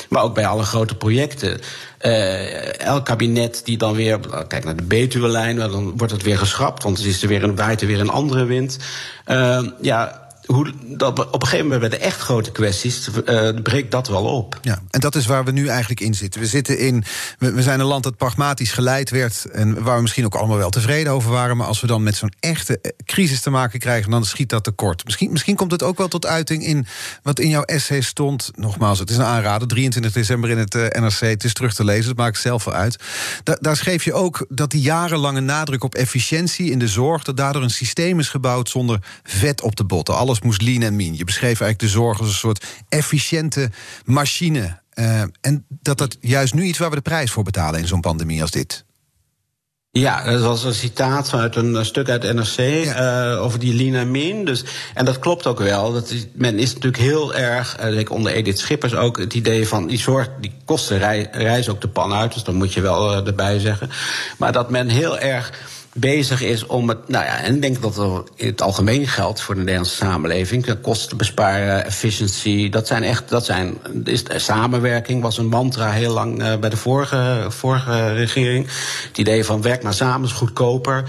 [0.10, 1.60] Maar ook bij alle grote projecten.
[2.01, 6.84] Uh, elk kabinet die dan weer, kijk naar de Betuwe-lijn, dan wordt het weer geschrapt,
[6.84, 8.77] want er is er weer een, waait er weer een andere wind.
[9.27, 13.91] Uh, ja, hoe, dat, op een gegeven moment bij de echt grote kwesties uh, breekt
[13.91, 14.59] dat wel op.
[14.62, 16.41] Ja, en dat is waar we nu eigenlijk in zitten.
[16.41, 17.03] We, zitten in,
[17.38, 19.45] we, zijn een land dat pragmatisch geleid werd...
[19.51, 21.57] en waar we misschien ook allemaal wel tevreden over waren...
[21.57, 24.12] maar als we dan met zo'n echte eh, crisis te maken krijgen...
[24.12, 25.05] dan schiet dat tekort.
[25.05, 26.85] Misschien, misschien komt het ook wel tot uiting in
[27.23, 28.51] wat in jouw essay stond.
[28.55, 31.19] Nogmaals, het is een aanrader, 23 december in het uh, NRC.
[31.19, 32.99] Het is terug te lezen, dat maakt zelf wel uit.
[33.43, 37.23] Da daar schreef je ook dat die jarenlange nadruk op efficiëntie in de zorg...
[37.23, 40.15] dat daardoor een systeem is gebouwd zonder vet op de botten.
[40.15, 41.17] Alles moest lean en mean.
[41.17, 43.69] Je beschreef eigenlijk de zorg als een soort efficiënte
[44.06, 44.80] machine.
[44.93, 48.02] Uh, en dat dat juist nu iets waar we de prijs voor betalen in zo'n
[48.02, 48.86] pandemie als dit.
[49.91, 53.32] Ja, dat was een citaat uit een stuk uit NRC ja.
[53.34, 54.45] uh, over die mean.
[54.45, 55.93] Dus, en dat klopt ook wel.
[55.93, 59.88] Dat is, men is natuurlijk heel erg, uh, onder Edith Schippers ook, het idee van
[59.88, 62.34] die zorg, die kosten rei, reizen ook de pan uit.
[62.34, 63.89] Dus dat moet je wel uh, erbij zeggen.
[64.38, 65.52] Maar dat men heel erg
[65.93, 67.08] bezig is om het.
[67.08, 70.82] Nou ja, en ik denk dat er in het algemeen geldt voor de Nederlandse samenleving.
[70.82, 72.69] Kosten besparen, efficiency.
[72.69, 73.30] Dat zijn echt.
[73.30, 78.67] Dat zijn, is, samenwerking was een mantra heel lang uh, bij de vorige, vorige regering.
[79.08, 81.04] Het idee van werk maar samen is goedkoper.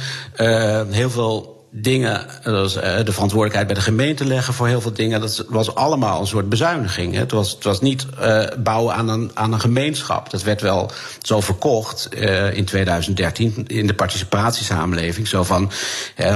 [0.91, 5.21] Heel veel dingen, was, uh, de verantwoordelijkheid bij de gemeente leggen voor heel veel dingen.
[5.21, 7.15] Dat was allemaal een soort bezuiniging.
[7.15, 10.31] Het was, het was niet uh, bouwen aan een, aan een gemeenschap.
[10.31, 10.91] Dat werd wel
[11.23, 12.15] zo verkocht
[12.53, 15.29] in 2013 in de participatiesamenleving.
[15.29, 15.71] Zo van,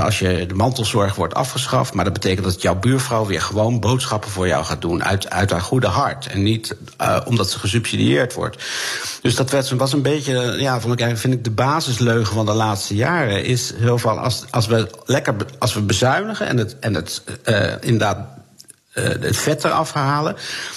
[0.03, 4.31] als je de mantelzorg wordt afgeschaft, maar dat betekent dat jouw buurvrouw weer gewoon boodschappen
[4.31, 6.27] voor jou gaat doen uit, uit haar goede hart.
[6.27, 6.77] En niet
[7.25, 8.65] omdat ze gesubsidieerd wordt.
[9.23, 12.53] Dus dat werd, was een beetje, ja, vond ik, vind ik de basisleugen van de
[12.53, 13.45] laatste jaren.
[13.45, 15.24] Is heel veel, als, als we lekker
[15.59, 18.19] als we bezuinigen en het, en het uh, inderdaad
[18.95, 20.37] het vet eraf halen,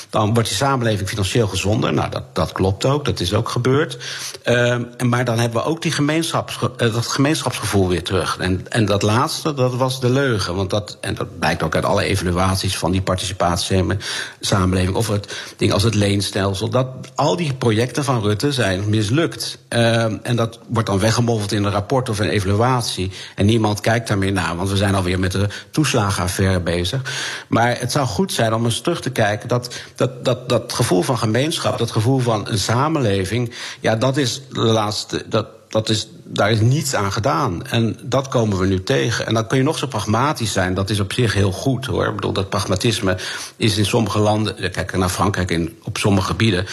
[0.09, 1.93] dan wordt die samenleving financieel gezonder.
[1.93, 3.97] Nou, dat, dat klopt ook, dat is ook gebeurd.
[4.45, 8.37] Uh, maar dan hebben we ook die gemeenschaps, uh, dat gemeenschapsgevoel weer terug.
[8.37, 10.55] En, en dat laatste, dat was de leugen.
[10.55, 14.95] Want dat, en dat blijkt ook uit alle evaluaties van die participatiesamenleving.
[14.95, 16.69] Of het ding als het leenstelsel.
[16.69, 19.57] Dat al die projecten van Rutte zijn mislukt.
[19.69, 23.11] Uh, en dat wordt dan weggemoffeld in een rapport of een evaluatie.
[23.35, 27.01] En niemand kijkt daar meer naar, want we zijn alweer met de toeslagenaffaire bezig.
[27.47, 31.01] Maar het zou goed zijn om eens terug te kijken dat dat, dat, dat gevoel
[31.01, 35.25] van gemeenschap, dat gevoel van een samenleving, ja, dat is de laatste.
[35.29, 37.67] Dat, dat is, daar is niets aan gedaan.
[37.67, 39.25] En dat komen we nu tegen.
[39.25, 40.73] En dan kun je nog zo pragmatisch zijn.
[40.73, 42.07] Dat is op zich heel goed hoor.
[42.07, 43.17] Ik bedoel, dat pragmatisme
[43.55, 44.71] is in sommige landen.
[44.71, 46.65] Kijk naar Frankrijk in, op sommige gebieden.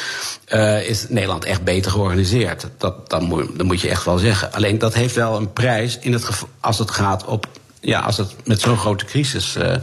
[0.49, 2.66] Uh, is Nederland echt beter georganiseerd.
[2.79, 4.53] Dat, dat, moet, moet je echt wel zeggen.
[4.53, 6.29] Alleen dat heeft wel een prijs in het
[6.61, 7.47] als het gaat op
[7.85, 9.75] ja, als het met zo'n grote crisis uh,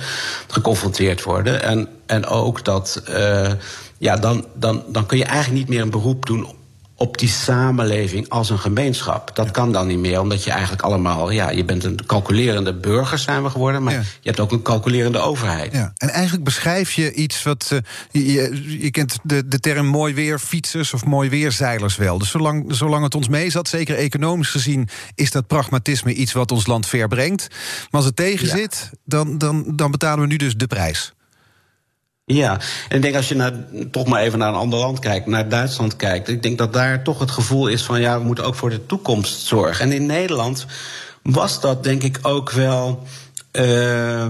[0.48, 1.64] geconfronteerd worden.
[1.64, 3.52] En, en ook dat, uh,
[3.98, 6.48] ja, dan, dan, dan kun je eigenlijk niet meer een beroep doen
[7.02, 9.36] op die samenleving als een gemeenschap.
[9.36, 11.32] Dat kan dan niet meer, omdat je eigenlijk allemaal...
[11.32, 13.84] ja, je bent een calculerende burger zijn we geworden...
[13.84, 14.00] maar ja.
[14.00, 15.74] je hebt ook een calculerende overheid.
[15.74, 15.94] Ja.
[15.98, 17.70] En eigenlijk beschrijf je iets wat...
[17.74, 17.80] Uh,
[18.12, 22.18] je, je, kent de, de term mooi weer fietsers of mooi weerzeilers wel.
[22.18, 24.90] Dus zolang, zolang het ons mee zat, zeker economisch gezien...
[25.16, 27.48] is dat pragmatisme iets wat ons land ver brengt.
[27.50, 31.14] Maar als het tegen zit, dan, dan, dan betalen we nu dus de prijs.
[32.34, 33.54] Ja, en ik denk als je naar,
[33.92, 37.04] toch maar even naar een ander land kijkt, naar Duitsland kijkt, ik denk dat daar
[37.04, 39.86] toch het gevoel is van ja, we moeten ook voor de toekomst zorgen.
[39.86, 40.66] En in Nederland
[41.22, 43.04] was dat denk ik ook wel.
[43.52, 44.26] Uh,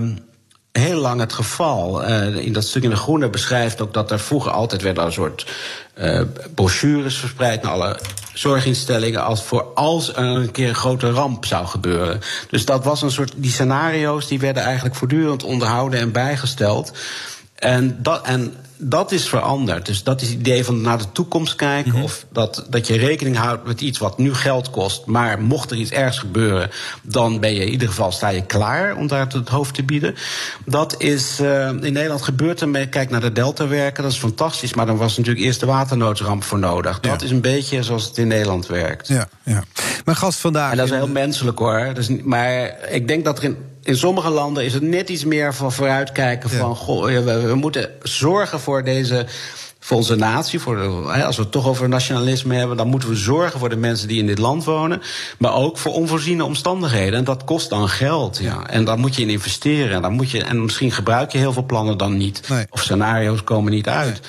[0.72, 2.10] heel lang het geval.
[2.10, 5.12] Uh, in dat stuk in de Groene beschrijft ook dat er vroeger altijd werden een
[5.12, 5.48] soort
[5.98, 6.22] uh,
[6.56, 8.00] brochures verspreid naar alle
[8.34, 12.20] zorginstellingen als voor als er een keer een grote ramp zou gebeuren.
[12.50, 16.92] Dus dat was een soort die scenario's die werden eigenlijk voortdurend onderhouden en bijgesteld.
[17.62, 19.86] En dat, en dat is veranderd.
[19.86, 21.90] Dus dat is het idee van naar de toekomst kijken.
[21.90, 22.04] Mm-hmm.
[22.04, 25.06] Of dat, dat je rekening houdt met iets wat nu geld kost.
[25.06, 26.70] Maar mocht er iets ergs gebeuren,
[27.02, 30.16] dan ben je in ieder geval sta je klaar om daar het hoofd te bieden.
[30.66, 32.88] Dat is uh, in Nederland gebeurd ermee.
[32.88, 34.74] Kijk naar de Delta-werken, dat is fantastisch.
[34.74, 37.00] Maar dan was natuurlijk eerst de waternoodramp voor nodig.
[37.02, 37.10] Ja.
[37.10, 39.08] Dat is een beetje zoals het in Nederland werkt.
[39.08, 39.64] Ja, ja.
[40.06, 40.72] Mijn gast vandaag.
[40.72, 41.92] En dat is heel menselijk hoor.
[41.94, 45.54] Dus, maar ik denk dat er in in sommige landen is het net iets meer
[45.54, 46.50] van vooruitkijken.
[46.50, 49.26] Van goh, we, we, moeten zorgen voor deze
[49.80, 50.60] voor onze natie.
[50.60, 53.76] Voor de, als we het toch over nationalisme hebben, dan moeten we zorgen voor de
[53.76, 55.02] mensen die in dit land wonen.
[55.38, 57.20] Maar ook voor onvoorziene omstandigheden.
[57.20, 58.38] En dat kost dan geld.
[58.38, 58.68] Ja.
[58.68, 59.96] En daar moet je in investeren.
[59.96, 62.42] En, dan moet je, en misschien gebruik je heel veel plannen dan niet.
[62.70, 64.20] Of scenario's komen niet uit.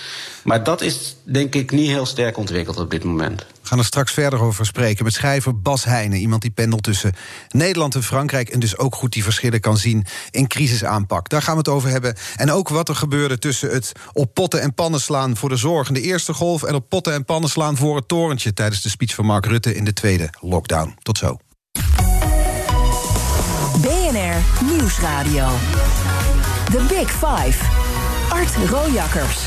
[0.42, 3.46] Maar dat is denk ik niet heel sterk ontwikkeld op dit moment.
[3.72, 6.18] Gaan er straks verder over spreken met schrijver Bas Heijnen.
[6.18, 7.14] Iemand die pendelt tussen
[7.48, 8.48] Nederland en Frankrijk...
[8.48, 11.28] en dus ook goed die verschillen kan zien in crisisaanpak.
[11.28, 12.14] Daar gaan we het over hebben.
[12.36, 15.36] En ook wat er gebeurde tussen het op potten en pannen slaan...
[15.36, 16.62] voor de zorg in de eerste golf...
[16.62, 18.54] en op potten en pannen slaan voor het torentje...
[18.54, 20.94] tijdens de speech van Mark Rutte in de tweede lockdown.
[21.02, 21.36] Tot zo.
[23.80, 25.48] BNR Nieuwsradio.
[26.64, 27.58] The Big Five.
[28.28, 29.38] Art Rojakkers.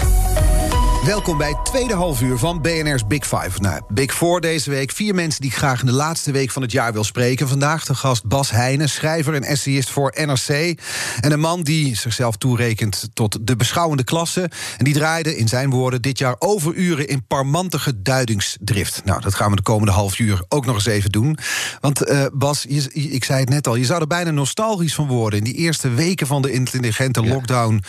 [1.05, 3.61] Welkom bij het tweede halfuur van BNR's Big Five.
[3.61, 4.91] Nou, Big Four deze week.
[4.91, 7.47] Vier mensen die ik graag in de laatste week van het jaar wil spreken.
[7.47, 10.79] Vandaag de gast Bas Heijnen, schrijver en essayist voor NRC.
[11.19, 14.49] En een man die zichzelf toerekent tot de beschouwende klasse.
[14.77, 19.01] En die draaide, in zijn woorden, dit jaar overuren in parmantige duidingsdrift.
[19.03, 21.37] Nou, dat gaan we de komende half uur ook nog eens even doen.
[21.79, 25.07] Want uh, Bas, je, ik zei het net al, je zou er bijna nostalgisch van
[25.07, 25.39] worden.
[25.39, 27.83] In die eerste weken van de intelligente lockdown...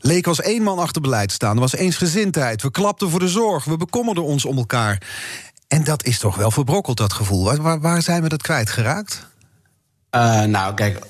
[0.00, 1.54] leek als één man achter beleid staan.
[1.54, 3.64] Er was eensgezindheid we klapten voor de zorg.
[3.64, 5.02] We bekommerden ons om elkaar.
[5.68, 7.56] En dat is toch wel verbrokkeld, dat gevoel.
[7.56, 9.26] Waar, waar zijn we dat kwijtgeraakt?
[10.10, 11.06] Uh, nou, kijk,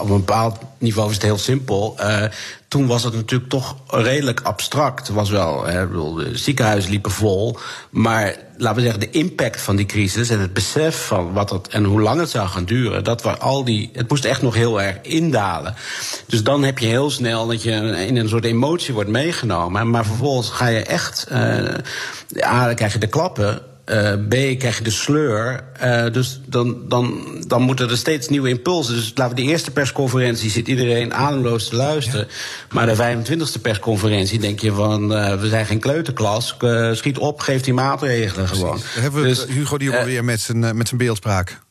[0.00, 1.96] op een bepaald niveau is het heel simpel.
[2.00, 2.22] Uh,
[2.68, 5.08] toen was het natuurlijk toch redelijk abstract.
[5.08, 7.58] Was wel, hè, de ziekenhuizen liepen vol.
[7.90, 11.68] Maar laten we zeggen, de impact van die crisis en het besef van wat het
[11.68, 13.90] en hoe lang het zou gaan duren, dat was al die.
[13.92, 15.74] Het moest echt nog heel erg indalen.
[16.26, 17.70] Dus dan heb je heel snel dat je
[18.06, 19.90] in een soort emotie wordt meegenomen.
[19.90, 21.26] Maar vervolgens ga je echt.
[21.32, 21.74] Uh,
[22.28, 23.62] ja, dan krijg je de klappen.
[23.90, 25.64] Uh, B krijg je de sleur.
[25.82, 28.94] Uh, dus dan, dan, dan moeten er steeds nieuwe impulsen.
[28.94, 32.26] Dus laten we de eerste persconferentie zit iedereen ademloos te luisteren.
[32.28, 32.34] Ja.
[32.70, 36.56] Maar de 25e persconferentie denk je van uh, we zijn geen kleuterklas.
[36.92, 38.80] schiet op, geef die maatregelen gewoon.
[38.84, 41.62] Hebben we dus, Hugo die weer met zijn, met zijn beeldspraak.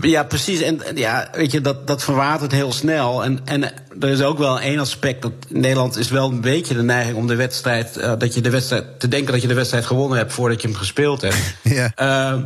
[0.00, 0.60] Ja, precies.
[0.60, 3.24] En ja, weet je, dat, dat verwatert heel snel.
[3.24, 3.62] En, en
[4.00, 5.22] er is ook wel één aspect.
[5.22, 7.96] Dat Nederland is wel een beetje de neiging om de wedstrijd.
[7.96, 9.00] Uh, dat je de wedstrijd.
[9.00, 11.36] te denken dat je de wedstrijd gewonnen hebt voordat je hem gespeeld hebt.
[11.62, 11.92] ja.
[12.00, 12.42] Uh,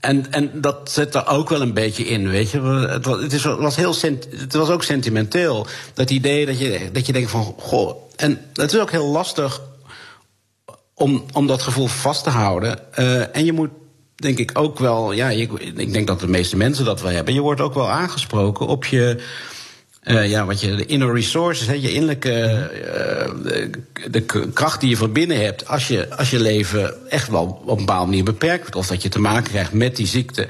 [0.00, 2.60] en, en dat zit er ook wel een beetje in, weet je.
[2.60, 3.94] Het was, het is, was, heel
[4.38, 5.66] het was ook sentimenteel.
[5.94, 8.04] Dat idee dat je, dat je denkt van, goh...
[8.16, 9.60] En het is ook heel lastig
[10.94, 12.78] om, om dat gevoel vast te houden.
[12.98, 13.70] Uh, en je moet
[14.16, 17.34] denk ik ook wel, ja, ik, ik denk dat de meeste mensen dat wel hebben.
[17.34, 19.22] Je wordt ook wel aangesproken op je.
[20.04, 23.70] Uh, ja, wat je, de inner resources, je innerlijke uh, de,
[24.10, 27.78] de, kracht die je van binnen hebt, als je, als je leven echt wel op
[27.78, 30.46] een bepaalde manier beperkt of dat je te maken krijgt met die ziekte,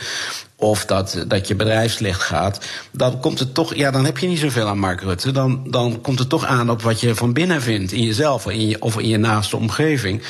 [0.57, 4.27] of dat, dat je bedrijf slecht gaat, dan komt het toch, ja, dan heb je
[4.27, 5.31] niet zoveel aan Mark Rutte.
[5.31, 8.47] Dan, dan komt het toch aan op wat je van binnen vindt, in jezelf
[8.79, 10.23] of in je naaste omgeving.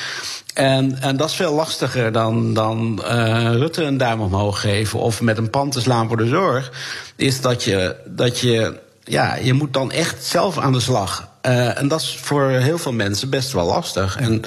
[0.56, 5.20] En, en dat is veel lastiger dan, dan uh, Rutte een duim omhoog geven of
[5.20, 6.72] met een pand te slaan voor de zorg.
[7.16, 11.28] Is dat je, dat je, ja, je moet dan echt zelf aan de slag.
[11.42, 14.16] Uh, en dat is voor heel veel mensen best wel lastig.
[14.16, 14.42] En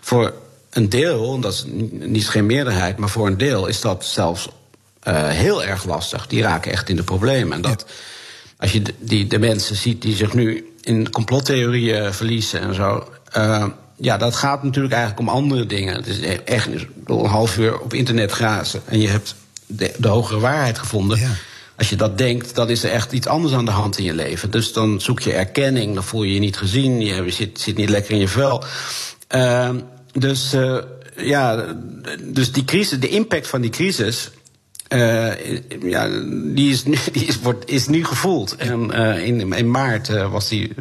[0.00, 0.32] voor
[0.70, 4.48] een deel, dat is niet geen meerderheid, maar voor een deel is dat zelfs
[5.08, 6.26] uh, heel erg lastig.
[6.26, 7.52] Die raken echt in de problemen.
[7.52, 7.86] En dat,
[8.58, 13.08] als je de, die, de mensen ziet die zich nu in complottheorieën verliezen en zo.
[13.36, 13.64] Uh,
[13.96, 15.94] ja, dat gaat natuurlijk eigenlijk om andere dingen.
[15.94, 16.68] Het is e- echt
[17.04, 19.34] een half uur op internet grazen en je hebt
[19.66, 21.18] de, de hogere waarheid gevonden.
[21.18, 21.30] Ja.
[21.76, 24.14] Als je dat denkt, dan is er echt iets anders aan de hand in je
[24.14, 24.50] leven.
[24.50, 27.88] Dus dan zoek je erkenning, dan voel je je niet gezien, je zit, zit niet
[27.88, 28.64] lekker in je vel.
[29.30, 29.70] Uh,
[30.12, 30.78] dus uh,
[31.16, 31.74] ja,
[32.22, 34.30] dus die crisis, de impact van die crisis.
[34.88, 35.32] Uh,
[35.82, 36.08] ja,
[36.54, 38.56] die is nu, die is, wordt, is nu gevoeld.
[38.56, 40.72] En uh, in, in maart was die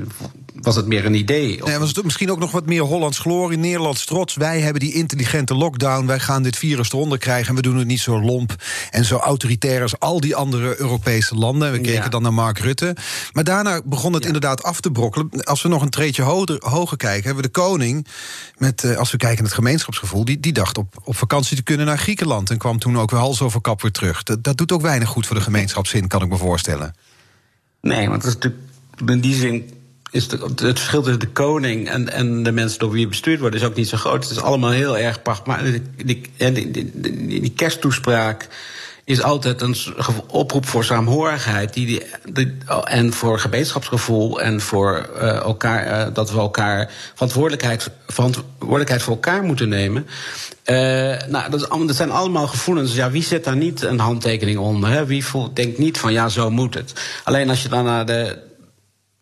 [0.64, 1.62] was het meer een idee?
[1.64, 4.36] Nee, was het misschien ook nog wat meer Hollands glorie, Nederlands trots.
[4.36, 7.50] Wij hebben die intelligente lockdown, wij gaan dit virus eronder krijgen...
[7.50, 8.56] en we doen het niet zo lomp
[8.90, 11.72] en zo autoritair als al die andere Europese landen.
[11.72, 12.96] We keken dan naar Mark Rutte.
[13.34, 15.44] Maar daarna begon het inderdaad af te brokkelen.
[15.44, 18.08] Als we nog een treetje hoger, hoger kijken, hebben we de koning...
[18.58, 20.26] Met, uh, als we kijken naar het gemeenschapsgevoel...
[20.26, 22.50] die, die dacht op, op vakantie te kunnen naar Griekenland...
[22.50, 24.24] en kwam toen ook weer hals over kap weer terug.
[24.24, 26.96] Dat, dat doet ook weinig goed voor de gemeenschapszin, kan ik me voorstellen.
[27.82, 28.64] Nee, want dat is natuurlijk
[29.06, 29.83] in die zin
[30.14, 33.56] is het verschil tussen de koning en, en de mensen door wie je bestuurd wordt
[33.56, 34.24] is ook niet zo groot.
[34.24, 35.20] Het is allemaal heel erg.
[35.46, 38.48] Maar die, die, die, die, kersttoespraak
[39.04, 39.76] is altijd een
[40.28, 41.74] oproep voor saamhorigheid.
[41.74, 44.42] Die, die, en voor gemeenschapsgevoel.
[44.42, 50.08] En voor uh, elkaar, uh, dat we elkaar verantwoordelijkheid, verantwoordelijkheid voor elkaar moeten nemen.
[50.66, 50.76] Uh,
[51.28, 52.96] nou, dat, zijn allemaal gevoelens.
[52.96, 54.90] Ja, wie zet daar niet een handtekening onder?
[54.90, 55.06] Hè?
[55.06, 56.94] Wie voelt, denkt niet van ja, zo moet het.
[57.24, 58.52] Alleen als je dan naar de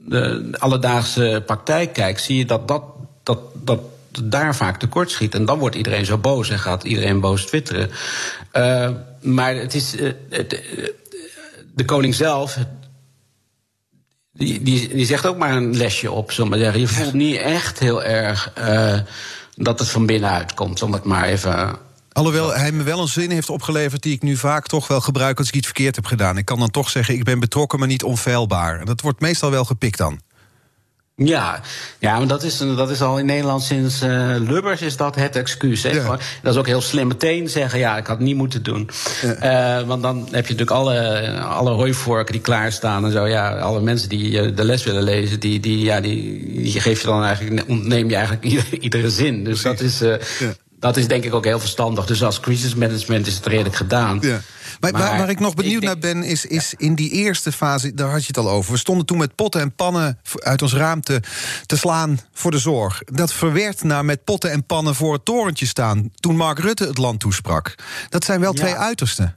[0.06, 2.84] de alledaagse praktijk kijkt, zie je dat dat,
[3.24, 3.80] dat, dat
[4.24, 5.36] daar vaak tekort schiet.
[5.36, 7.90] En dan wordt iedereen zo boos en gaat iedereen boos twitteren.
[8.54, 8.90] Uh,
[9.22, 9.96] maar het is.
[9.96, 10.64] Uh, het,
[11.76, 12.58] de koning zelf.
[14.34, 16.80] Die, die, die zegt ook maar een lesje op, zullen zeggen.
[16.80, 18.54] Je voelt niet echt heel erg
[19.56, 21.78] dat het van binnenuit komt, om het maar even
[22.12, 25.38] Alhoewel hij me wel een zin heeft opgeleverd die ik nu vaak toch wel gebruik
[25.38, 26.38] als ik iets verkeerd heb gedaan.
[26.38, 28.86] Ik kan dan toch zeggen: ik ben betrokken, maar niet onfeilbaar.
[28.86, 30.20] Dat wordt meestal wel gepikt dan.
[31.16, 31.62] Ja,
[32.00, 35.36] ja maar dat is, dat is al in Nederland sinds uh, Lubbers is dat het
[35.36, 35.82] excuus.
[35.82, 38.90] Dat is ook heel slim meteen zeggen, ja, ik had het niet moeten doen.
[39.22, 39.80] Ja.
[39.80, 43.28] Uh, want dan heb je natuurlijk alle, alle hooivorken die klaarstaan en zo.
[43.28, 47.02] Ja, alle mensen die uh, de les willen lezen, die, die, ja, die, die geef
[47.02, 49.44] je dan eigenlijk, ontneem je eigenlijk iedere, iedere zin.
[49.44, 50.00] Dus Precies.
[50.00, 50.20] dat is...
[50.40, 52.06] Ja dat is denk ik ook heel verstandig.
[52.06, 54.18] Dus als crisismanagement is het redelijk gedaan.
[54.22, 54.42] Ja.
[54.80, 58.10] Maar, maar, waar ik nog benieuwd naar ben, is, is in die eerste fase, daar
[58.10, 58.72] had je het al over.
[58.72, 61.22] We stonden toen met potten en pannen uit ons raam te,
[61.66, 63.02] te slaan voor de zorg.
[63.06, 66.12] Dat verwerkt naar met potten en pannen voor het torentje staan.
[66.16, 67.76] Toen Mark Rutte het land toesprak.
[68.10, 69.36] Dat zijn wel twee uitersten.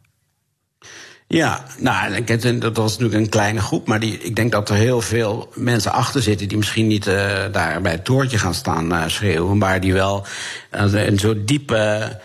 [1.26, 2.24] Ja, nou,
[2.58, 5.92] dat was natuurlijk een kleine groep, maar die, ik denk dat er heel veel mensen
[5.92, 9.80] achter zitten die misschien niet uh, daar bij het toortje gaan staan uh, schreeuwen, maar
[9.80, 10.26] die wel
[10.74, 12.18] uh, een zo diepe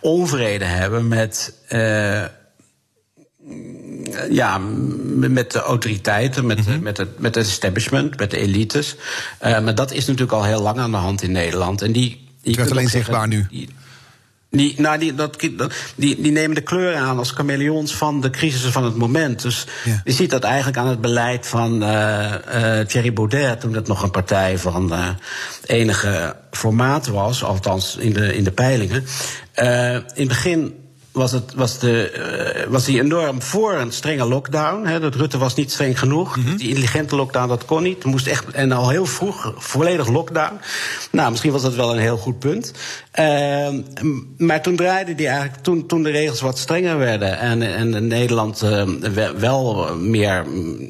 [0.00, 1.54] onvrede hebben met.
[4.30, 4.58] ja,
[5.08, 8.96] met de autoriteiten, met, mm met, het, met het establishment, met de elites.
[9.40, 11.82] maar dat is natuurlijk al heel lang aan de hand in Nederland.
[11.82, 13.46] En die, die werd alleen zichtbaar nu.
[13.50, 13.68] Die,
[14.52, 15.36] nou, die, dat,
[15.94, 19.42] die, die nemen de kleur aan als chameleons van de crisissen van het moment.
[19.42, 19.66] Dus
[20.04, 24.02] je ziet dat eigenlijk aan het beleid van uh, uh, Thierry Baudet, toen dat nog
[24.02, 25.08] een partij van uh,
[25.66, 29.04] enige formaat was, althans in de, in de peilingen.
[29.54, 30.81] in het begin
[31.12, 34.86] was, het, was, de, uh, was hij enorm voor een strenge lockdown.
[34.86, 35.00] Hè.
[35.00, 36.36] Dat Rutte was niet streng genoeg.
[36.36, 36.56] Mm -hmm.
[36.56, 38.04] Die intelligente lockdown, dat kon niet.
[38.04, 40.60] Moest echt, en al heel vroeg, volledig lockdown.
[41.10, 42.72] Nou, misschien was dat wel een heel goed punt.
[43.20, 43.68] Uh,
[44.36, 47.38] maar toen draaide hij eigenlijk, toen, toen de regels wat strenger werden...
[47.38, 48.82] en, en Nederland uh,
[49.38, 50.44] wel meer,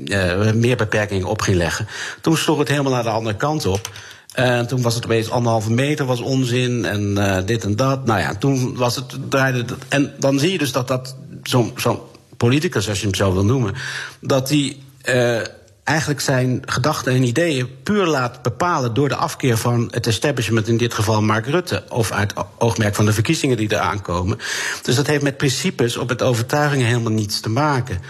[0.05, 1.87] uh, meer beperkingen op ging leggen...
[2.21, 3.91] toen sloeg het helemaal naar de andere kant op...
[4.33, 8.07] En toen was het opeens anderhalve meter was onzin en uh, dit en dat.
[8.07, 9.65] Nou ja, toen was het draaide.
[9.89, 13.45] En dan zie je dus dat dat zo'n zo politicus, als je hem zo wil
[13.45, 13.75] noemen,
[14.21, 15.41] dat die uh,
[15.85, 20.77] eigenlijk zijn gedachten en ideeën puur laat bepalen door de afkeer van het establishment, in
[20.77, 24.39] dit geval Mark Rutte, of uit oogmerk van de verkiezingen die eraan komen.
[24.83, 28.01] Dus dat heeft met principes op het overtuigingen helemaal niets te maken.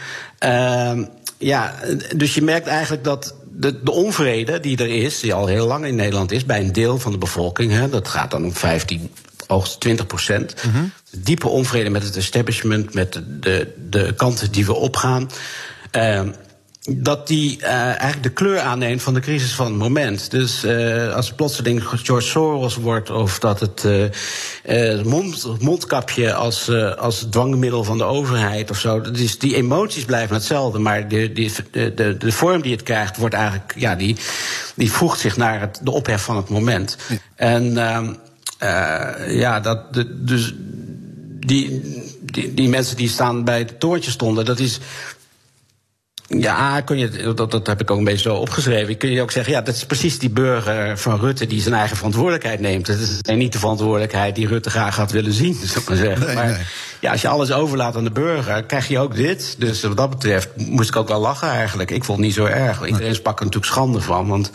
[0.45, 1.05] Uh,
[1.39, 1.75] ja,
[2.17, 5.85] dus je merkt eigenlijk dat de, de, onvrede die er is, die al heel lang
[5.85, 9.11] in Nederland is, bij een deel van de bevolking, hè, dat gaat dan om 15,
[9.47, 10.55] hoogst 20 procent.
[10.73, 15.31] Mm Diepe onvrede met het establishment, met de, de, de kanten die we opgaan.
[15.97, 16.21] Uh,
[16.91, 20.31] dat die uh, eigenlijk de kleur aanneemt van de crisis van het moment.
[20.31, 23.85] Dus uh, als het plotseling George Soros wordt, of dat het
[24.67, 29.01] uh, mond, mondkapje als, als dwangmiddel van de overheid of zo.
[29.01, 33.35] Dus die emoties blijven hetzelfde, maar de, de, de, de vorm die het krijgt, wordt
[33.35, 34.17] eigenlijk, ja, die,
[34.75, 36.97] die voegt zich naar het, de ophef van het moment.
[37.09, 37.17] Ja.
[37.35, 37.75] En
[39.29, 40.55] ja, dat, de, dus
[41.47, 41.81] die,
[42.23, 44.81] die, die mensen die staan bij het toortje stonden, dat is
[46.39, 48.97] ja, kun je, dat, dat heb ik ook een beetje zo opgeschreven.
[48.97, 51.97] Kun je ook zeggen, ja, dat is precies die burger van Rutte die zijn eigen
[51.97, 52.87] verantwoordelijkheid neemt.
[52.87, 56.27] Dat is niet de verantwoordelijkheid die Rutte graag had willen zien, zou ik maar zeggen.
[56.27, 56.63] Nee, maar nee.
[57.01, 59.55] ja, als je alles overlaat aan de burger, krijg je ook dit.
[59.59, 61.91] Dus wat dat betreft moest ik ook wel lachen eigenlijk.
[61.91, 62.87] Ik vond het niet zo erg.
[62.87, 64.51] Iedereen sprak er natuurlijk schande van, want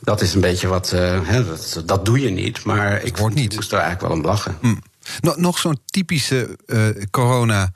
[0.00, 2.64] dat is een beetje wat, uh, hè, dat, dat doe je niet.
[2.64, 3.54] Maar ik, Wordt niet.
[3.54, 4.56] moest er eigenlijk wel om lachen.
[4.60, 4.74] Hm.
[5.20, 7.72] Nog, nog zo'n typische uh, corona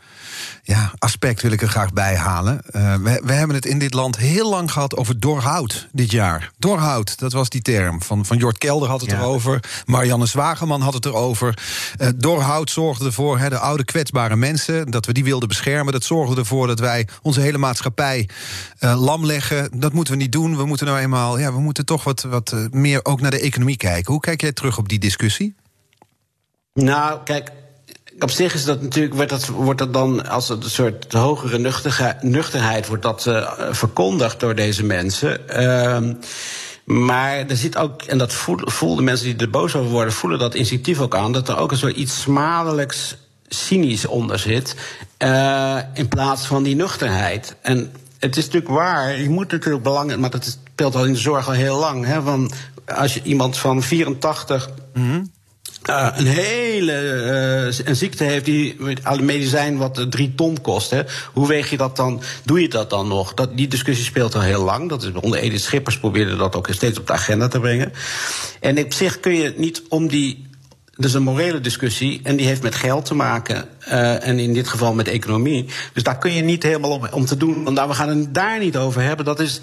[0.62, 2.61] ja, aspect wil ik er graag bij halen.
[2.71, 6.51] Uh, we, we, hebben het in dit land heel lang gehad over doorhoud dit jaar.
[6.59, 8.03] Doorhoud, dat was die term.
[8.03, 9.19] Van, van Jort Kelder had het ja.
[9.19, 9.61] erover.
[9.87, 11.59] Marianne Zwageman had het erover.
[11.99, 14.91] Uh, doorhoud zorgde ervoor, hè, de oude kwetsbare mensen...
[14.91, 15.93] dat we die wilden beschermen.
[15.93, 18.29] Dat zorgde ervoor dat wij onze hele maatschappij
[18.79, 19.71] lam leggen.
[19.81, 20.57] Dat moeten we niet doen.
[20.57, 21.39] We moeten nou eenmaal...
[21.39, 24.12] Ja, we moeten toch wat, wat meer ook naar de economie kijken.
[24.12, 25.55] Hoe kijk jij terug op die discussie?
[26.77, 27.51] Nou, kijk,
[28.19, 31.59] op zich is dat natuurlijk, wordt dat, wordt dat dan als een soort hogere
[32.21, 35.41] nuchterheid, wordt dat uh, verkondigd door deze mensen.
[35.51, 36.15] Uh,
[36.85, 38.33] maar er zit ook, en dat
[38.65, 41.71] voelen mensen die er boos over worden, voelen dat instinctief ook aan, dat er ook
[41.71, 43.17] een soort iets smadelijks
[43.49, 44.77] cynisch onder zit.
[45.19, 47.57] Uh, in plaats van die nuchterheid.
[47.62, 51.19] En het is natuurlijk waar, je moet natuurlijk belangrijk, maar dat speelt al in de
[51.19, 52.05] zorg al heel lang.
[52.05, 52.51] Hè, van
[52.87, 54.71] als je iemand van 84.
[54.95, 55.35] Mm
[55.88, 60.90] uh, een hele uh, een ziekte heeft die alle medicijn wat drie ton kost.
[60.90, 61.02] Hè.
[61.33, 62.23] Hoe weeg je dat dan?
[62.44, 63.35] Doe je dat dan nog?
[63.35, 64.88] Dat, die discussie speelt al heel lang.
[64.88, 67.92] Dat is onder Edith Schippers probeerde dat ook steeds op de agenda te brengen.
[68.61, 70.44] En op zich kun je niet om die.
[70.94, 73.69] Dat is een morele discussie en die heeft met geld te maken.
[73.88, 75.67] Uh, en in dit geval met economie.
[75.92, 77.65] Dus daar kun je niet helemaal om, om te doen.
[77.65, 79.25] Want we gaan het daar niet over hebben.
[79.25, 79.61] Dat is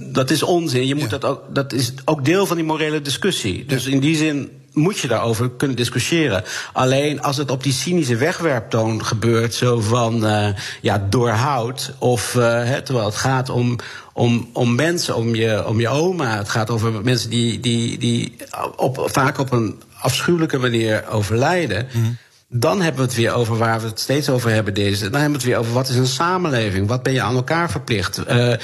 [0.00, 0.86] dat is onzin.
[0.86, 3.64] Je moet dat, ook, dat is ook deel van die morele discussie.
[3.64, 6.44] Dus in die zin moet je daarover kunnen discussiëren.
[6.72, 10.48] Alleen als het op die cynische wegwerptoon gebeurt, zo van uh,
[10.80, 11.94] ja, doorhoud.
[11.98, 13.76] Of uh, terwijl het gaat om,
[14.12, 16.36] om, om mensen, om je, om je oma.
[16.36, 18.36] Het gaat over mensen die, die, die
[18.76, 21.88] op, vaak op een afschuwelijke manier overlijden.
[21.92, 22.16] Mm
[22.56, 24.74] dan hebben we het weer over waar we het steeds over hebben.
[24.74, 25.10] Deze.
[25.10, 26.88] Dan hebben we het weer over wat is een samenleving?
[26.88, 28.20] Wat ben je aan elkaar verplicht?
[28.30, 28.54] Uh,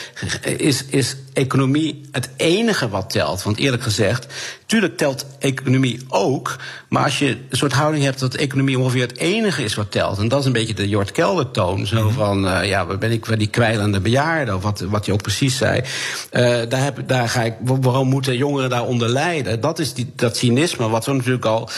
[0.56, 3.42] is, is economie het enige wat telt?
[3.42, 4.26] Want eerlijk gezegd,
[4.70, 6.56] tuurlijk telt economie ook.
[6.88, 10.18] Maar als je een soort houding hebt dat economie ongeveer het enige is wat telt.
[10.18, 11.86] En dat is een beetje de Jort Kelder toon.
[11.86, 12.14] Zo mhm.
[12.14, 14.54] van, uh, ja, waar ben ik waar die kwijlende bejaarden?
[14.54, 15.80] Of wat, wat je ook precies zei.
[15.80, 19.60] Uh, daar, heb, daar ga ik, waarom moeten jongeren daaronder lijden?
[19.60, 21.70] Dat is die, dat cynisme wat we natuurlijk al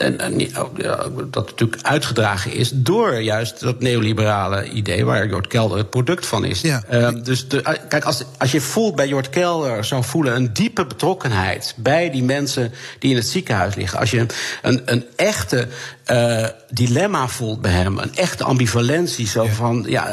[0.00, 0.38] en, en
[0.76, 6.26] ja, dat natuurlijk uitgedragen is door juist dat neoliberale idee waar Jort Kelder het product
[6.26, 6.60] van is.
[6.60, 6.82] Ja.
[6.92, 10.52] Uh, dus de, eh, kijk, als, als je voelt bij Jort Kelder zou voelen een
[10.52, 13.98] diepe betrokkenheid bij die mensen die in het ziekenhuis liggen.
[13.98, 14.26] Als je
[14.62, 15.68] een, een echte
[16.10, 20.04] uh, dilemma voelt bij hem, een echte ambivalentie, zo van ja,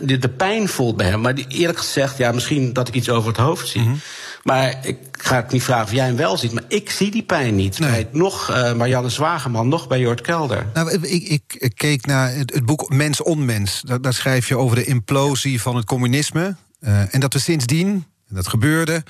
[0.00, 1.20] de, de, pijn voelt bij hem.
[1.20, 3.80] Maar die, eerlijk gezegd, ja, misschien dat ik iets over het hoofd zie.
[3.80, 4.00] Mm
[4.42, 6.52] maar ik ga het niet vragen of jij hem wel ziet.
[6.52, 7.78] Maar ik zie die pijn niet.
[7.78, 7.90] Nee.
[7.90, 10.66] Bij nog uh, Marianne Zwageman, nog bij Jort Kelder.
[10.74, 13.82] Nou, ik, ik, keek naar het, boek Mens Onmens.
[13.84, 16.56] Daar, daar, schrijf je over de implosie van het communisme.
[16.80, 19.02] Uh, en dat we sindsdien dat gebeurde.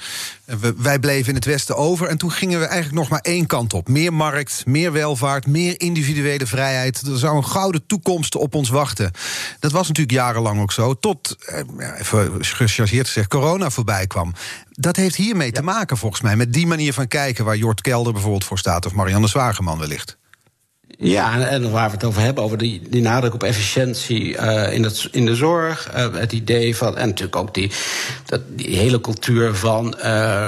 [0.77, 2.07] wij bleven in het Westen over.
[2.07, 3.89] En toen gingen we eigenlijk nog maar één kant op.
[3.89, 7.01] Meer markt, meer welvaart, meer individuele vrijheid.
[7.01, 9.11] Er zou een gouden toekomst op ons wachten.
[9.59, 10.95] Dat was natuurlijk jarenlang ook zo.
[10.95, 11.59] Tot, eh,
[11.99, 14.35] even gechargeerd gezegd, corona voorbij kwam.
[14.71, 16.37] Dat heeft hiermee te maken volgens mij.
[16.37, 18.87] Met die manier van kijken waar Jort Kelder bijvoorbeeld voor staat.
[18.87, 20.19] Of Marianne Zwageman wellicht.
[20.99, 24.83] Ja, en waar we het over hebben, over die, die nadruk op efficiëntie uh, in,
[24.83, 25.91] het, in de zorg.
[25.97, 27.71] Uh, het idee van, en natuurlijk ook die,
[28.27, 30.47] dat, die hele cultuur van uh,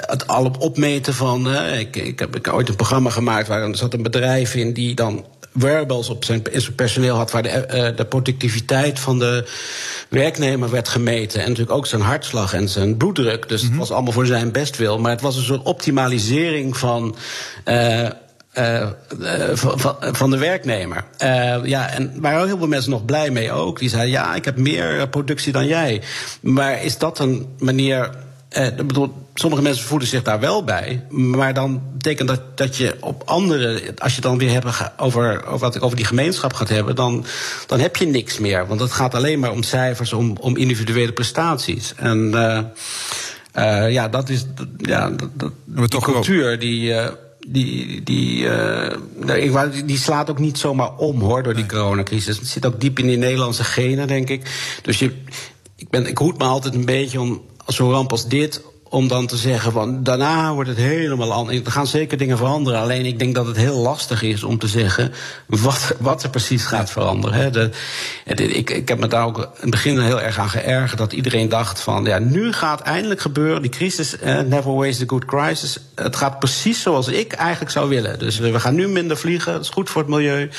[0.00, 1.54] het alop opmeten van.
[1.54, 4.94] ik, ik heb ik ooit een programma gemaakt waar er zat een bedrijf in die
[4.94, 9.48] dan wearables op zijn, in zijn personeel had, waar de, de productiviteit van de
[10.08, 11.40] werknemer werd gemeten.
[11.40, 13.48] En natuurlijk ook zijn hartslag en zijn bloeddruk.
[13.48, 13.78] Dus het mhm.
[13.78, 14.98] was allemaal voor zijn bestwil.
[14.98, 17.16] Maar het was een soort optimalisering van.
[17.64, 18.08] Uh,
[18.58, 18.88] uh,
[19.52, 21.04] van, van, de werkbenemer.
[21.22, 23.78] Uh, ja, en waar ook heel veel mensen nog blij mee ook.
[23.78, 26.02] Die zeiden, ja, ik heb meer productie dan jij.
[26.40, 28.10] Maar is dat een manier...
[28.58, 31.04] Uh, bedoel, sommige mensen voelen zich daar wel bij.
[31.08, 33.94] Maar dan betekent dat dat je op andere...
[33.98, 36.94] Als je dan weer hebt over, over, wat ik over die gemeenschap gaat hebben...
[36.94, 37.24] Dan,
[37.66, 38.66] dan heb je niks meer.
[38.66, 41.94] Want het gaat alleen maar om cijfers, om, om individuele prestaties.
[41.96, 42.30] En...
[43.88, 44.46] ja, dat is
[44.76, 45.52] ja, dat, dat,
[45.90, 46.94] die cultuur die
[47.52, 52.38] die, die, uh, die slaat ook niet zomaar om hoor, door die coronacrisis.
[52.38, 54.50] Het zit ook diep in die Nederlandse genen, denk ik.
[54.82, 55.12] Dus je,
[55.76, 58.62] ik, ben, ik hoed me altijd een beetje om zo'n ramp als dit
[58.92, 61.60] om dan te zeggen van daarna wordt het helemaal anders.
[61.64, 62.80] Er gaan zeker dingen veranderen.
[62.80, 65.12] Alleen ik denk dat het heel lastig is om te zeggen
[65.46, 67.52] wat, wat er precies gaat veranderen.
[67.52, 67.70] De,
[68.34, 71.48] ik, ik heb me daar ook in het begin heel erg aan geërgerd dat iedereen
[71.48, 73.62] dacht van ja, nu gaat eindelijk gebeuren.
[73.62, 74.16] Die crisis,
[74.46, 75.78] never waste a good crisis.
[75.94, 78.18] Het gaat precies zoals ik eigenlijk zou willen.
[78.18, 79.52] Dus we gaan nu minder vliegen.
[79.52, 80.50] Dat is goed voor het milieu.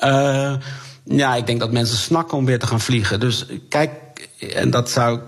[0.00, 0.52] Uh,
[1.04, 3.20] ja, ik denk dat mensen snakken om weer te gaan vliegen.
[3.20, 3.90] Dus kijk,
[4.54, 5.20] en dat zou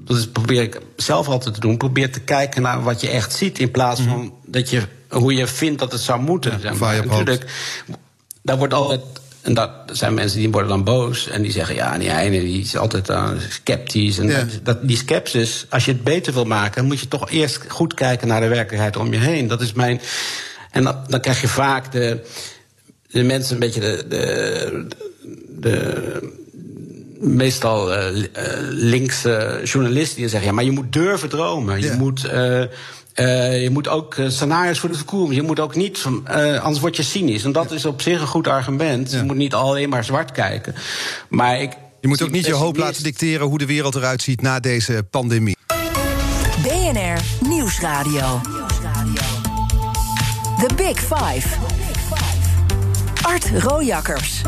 [0.00, 1.76] dat probeer ik zelf altijd te doen.
[1.76, 3.58] Probeer te kijken naar wat je echt ziet.
[3.58, 4.30] In plaats van mhm.
[4.46, 6.60] dat je, hoe je vindt dat het zou moeten.
[6.62, 7.44] Ja, Natuurlijk,
[8.42, 9.00] daar wordt altijd.
[9.42, 11.28] En dat zijn mensen die worden dan boos.
[11.28, 14.18] En die zeggen, ja, die Heine die is altijd uh, sceptisch.
[14.18, 16.84] En dat, die sceptisch, als je het beter wil maken...
[16.84, 19.46] moet je toch eerst goed kijken naar de werkelijkheid om je heen.
[19.46, 20.00] Dat is mijn...
[20.70, 22.24] En dan, dan krijg je vaak de,
[23.10, 24.86] de mensen een beetje de, de,
[25.48, 26.43] de
[27.20, 28.26] meestal uh,
[28.70, 31.80] linkse journalisten die zeggen: ja, maar je moet durven dromen.
[31.80, 32.24] Je moet.
[32.24, 32.60] Uh,
[33.14, 35.34] uh, je moet ook scenario's voor de toekomst.
[35.34, 37.44] Je moet ook niet, uh, anders word je cynisch.
[37.44, 39.10] En dat is op zich een goed argument.
[39.10, 40.74] Je moet niet alleen maar zwart kijken.
[41.28, 41.72] Maar ik.
[42.00, 45.06] Je moet ook niet je hoop laten dicteren hoe de wereld eruit ziet na deze
[45.10, 45.56] pandemie.
[46.62, 48.40] BNR Nieuwsradio.
[50.58, 51.48] The Big Five.
[53.22, 54.42] Art Rojakkers.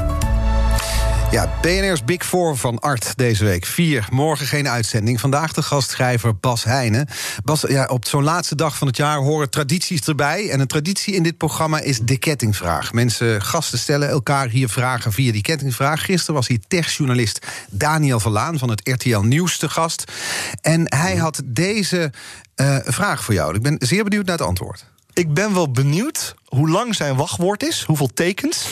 [1.36, 3.66] Ja, BNR's Big Four van Art deze week.
[3.66, 5.20] Vier, morgen geen uitzending.
[5.20, 7.08] Vandaag de gastschrijver Bas Heijnen.
[7.44, 10.50] Bas, ja, op zo'n laatste dag van het jaar horen tradities erbij.
[10.50, 12.92] En een traditie in dit programma is de kettingvraag.
[12.92, 16.04] Mensen, gasten stellen elkaar hier vragen via die kettingvraag.
[16.04, 20.12] Gisteren was hier techjournalist Daniel Verlaan van het RTL Nieuws te gast.
[20.60, 22.12] En hij had deze
[22.56, 23.54] uh, vraag voor jou.
[23.54, 24.84] Ik ben zeer benieuwd naar het antwoord.
[25.12, 28.66] Ik ben wel benieuwd hoe lang zijn wachtwoord is, hoeveel tekens.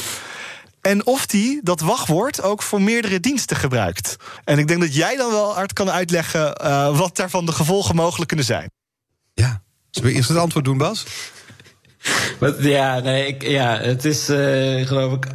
[0.84, 4.16] En of die dat wachtwoord ook voor meerdere diensten gebruikt.
[4.44, 7.94] En ik denk dat jij dan wel hard kan uitleggen uh, wat daarvan de gevolgen
[7.94, 8.70] mogelijk kunnen zijn.
[9.34, 11.04] Ja, zullen we eerst het antwoord doen, Bas?
[12.58, 15.26] Ja, nee, ik, ja, het is uh, geloof ik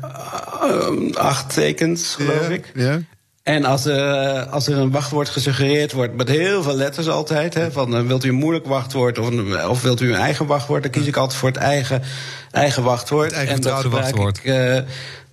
[0.64, 2.72] uh, acht tekens, geloof ik.
[2.76, 3.00] Ja.
[3.44, 7.72] En als er, als er een wachtwoord gesuggereerd wordt, met heel veel letters altijd, hè,
[7.72, 10.92] van wilt u een moeilijk wachtwoord of, een, of wilt u een eigen wachtwoord, dan
[10.92, 12.04] kies ik altijd voor het eigen,
[12.52, 13.26] eigen wachtwoord.
[13.26, 14.38] Het eigen vertrouwde wachtwoord.
[14.38, 14.80] Ik, uh,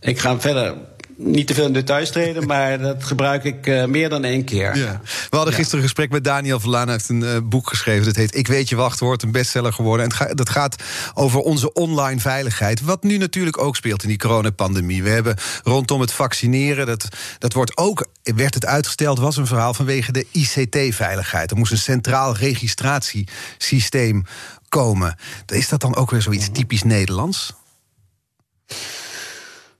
[0.06, 0.74] ik ga verder
[1.16, 4.76] niet te veel in details treden, maar dat gebruik ik uh, meer dan één keer.
[4.76, 5.00] Ja.
[5.30, 6.88] We hadden gisteren een gesprek met Daniel Verlaan.
[6.88, 8.04] Hij heeft een uh, boek geschreven.
[8.04, 10.06] Dat heet Ik weet je wachtwoord, een bestseller geworden.
[10.06, 10.82] En ga, dat gaat
[11.14, 12.80] over onze online veiligheid.
[12.80, 15.02] Wat nu natuurlijk ook speelt in die coronapandemie.
[15.02, 19.74] We hebben rondom het vaccineren, dat, dat wordt ook, werd het uitgesteld, was een verhaal
[19.74, 21.50] vanwege de ICT-veiligheid.
[21.50, 24.24] Er moest een centraal registratiesysteem
[24.68, 25.16] komen.
[25.46, 27.54] Is dat dan ook weer zoiets typisch Nederlands?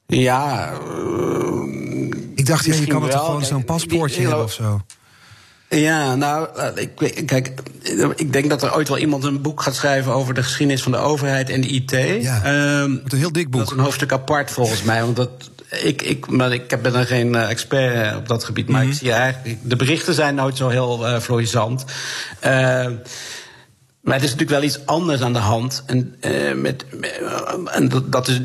[0.07, 0.73] Ja.
[0.73, 4.81] Uh, ik dacht, ja, je kan het toch gewoon zo'n paspoortje hebben of zo?
[5.69, 7.53] Ja, nou, ik, kijk,
[8.17, 10.93] ik denk dat er ooit wel iemand een boek gaat schrijven over de geschiedenis van
[10.93, 11.91] de overheid en de IT.
[12.23, 13.61] Ja, um, een heel dik boek.
[13.61, 15.31] Dat is een hoofdstuk apart volgens mij, want dat,
[15.71, 18.93] ik, ik, maar ik ben er geen expert op dat gebied, maar mm -hmm.
[18.93, 21.85] ik zie eigenlijk, de berichten zijn nooit zo heel uh, florissant.
[22.45, 22.87] Uh,
[24.07, 25.83] maar het is natuurlijk wel iets anders aan de hand.
[25.87, 26.85] En, uh, met,
[27.65, 28.41] en dat, dat, is.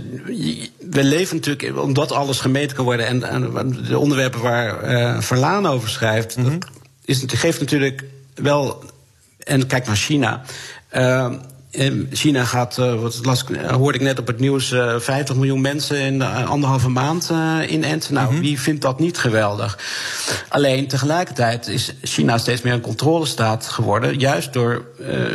[0.89, 3.07] We leven natuurlijk, omdat alles gemeten kan worden.
[3.07, 6.37] En, en de onderwerpen waar uh, Verlaan over schrijft.
[6.37, 6.59] Mm -hmm.
[6.59, 6.69] dat
[7.05, 8.03] is, geeft natuurlijk
[8.35, 8.83] wel.
[9.37, 10.41] En kijk naar China.
[10.93, 11.33] Uh,
[12.11, 16.89] China gaat, wat las, hoorde ik net op het nieuws, 50 miljoen mensen in anderhalve
[16.89, 17.31] maand
[17.67, 18.13] inenten.
[18.13, 18.39] Nou, -hmm.
[18.39, 19.77] wie vindt dat niet geweldig?
[20.49, 24.19] Alleen tegelijkertijd is China steeds meer een controlestaat geworden.
[24.19, 24.85] Juist door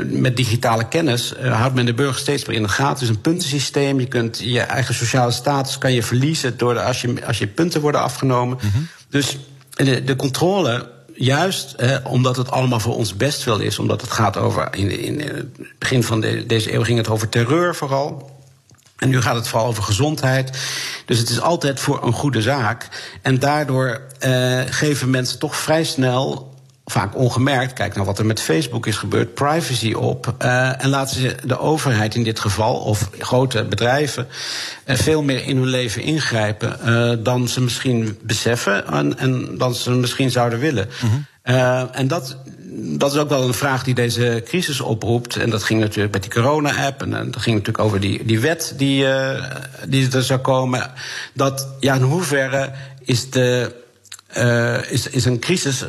[0.04, 2.92] met digitale kennis houdt men de burger steeds meer in de gaten.
[2.92, 4.00] Het is een puntensysteem.
[4.00, 7.46] Je kunt je eigen sociale status kan je verliezen door de, als, je, als je
[7.46, 8.58] punten worden afgenomen.
[8.62, 8.88] Mm -hmm.
[9.10, 9.38] Dus
[9.76, 13.78] de, de controle juist eh, omdat het allemaal voor ons bestwil is.
[13.78, 14.68] Omdat het gaat over.
[14.74, 18.34] In, in het begin van de, deze eeuw ging het over terreur vooral.
[18.96, 20.58] En nu gaat het vooral over gezondheid.
[21.06, 22.88] Dus het is altijd voor een goede zaak.
[23.22, 26.54] En daardoor eh, geven mensen toch vrij snel
[26.90, 30.34] vaak ongemerkt, kijk naar wat er met Facebook is gebeurd, privacy op.
[30.42, 34.26] Uh, en laten ze de overheid in dit geval, of grote bedrijven,
[34.86, 39.74] uh, veel meer in hun leven ingrijpen uh, dan ze misschien beseffen en, en dan
[39.74, 40.88] ze misschien zouden willen.
[41.00, 41.26] -hmm.
[41.92, 42.36] en dat,
[42.98, 45.36] dat is ook wel een vraag die deze crisis oproept.
[45.36, 47.02] En dat ging natuurlijk met die corona-app.
[47.02, 49.06] En dat ging natuurlijk over die, die wet die,
[49.88, 50.90] die er zou komen.
[51.32, 52.72] Dat, ja, in hoeverre
[53.04, 53.74] is, de,
[54.90, 55.84] is, is een crisis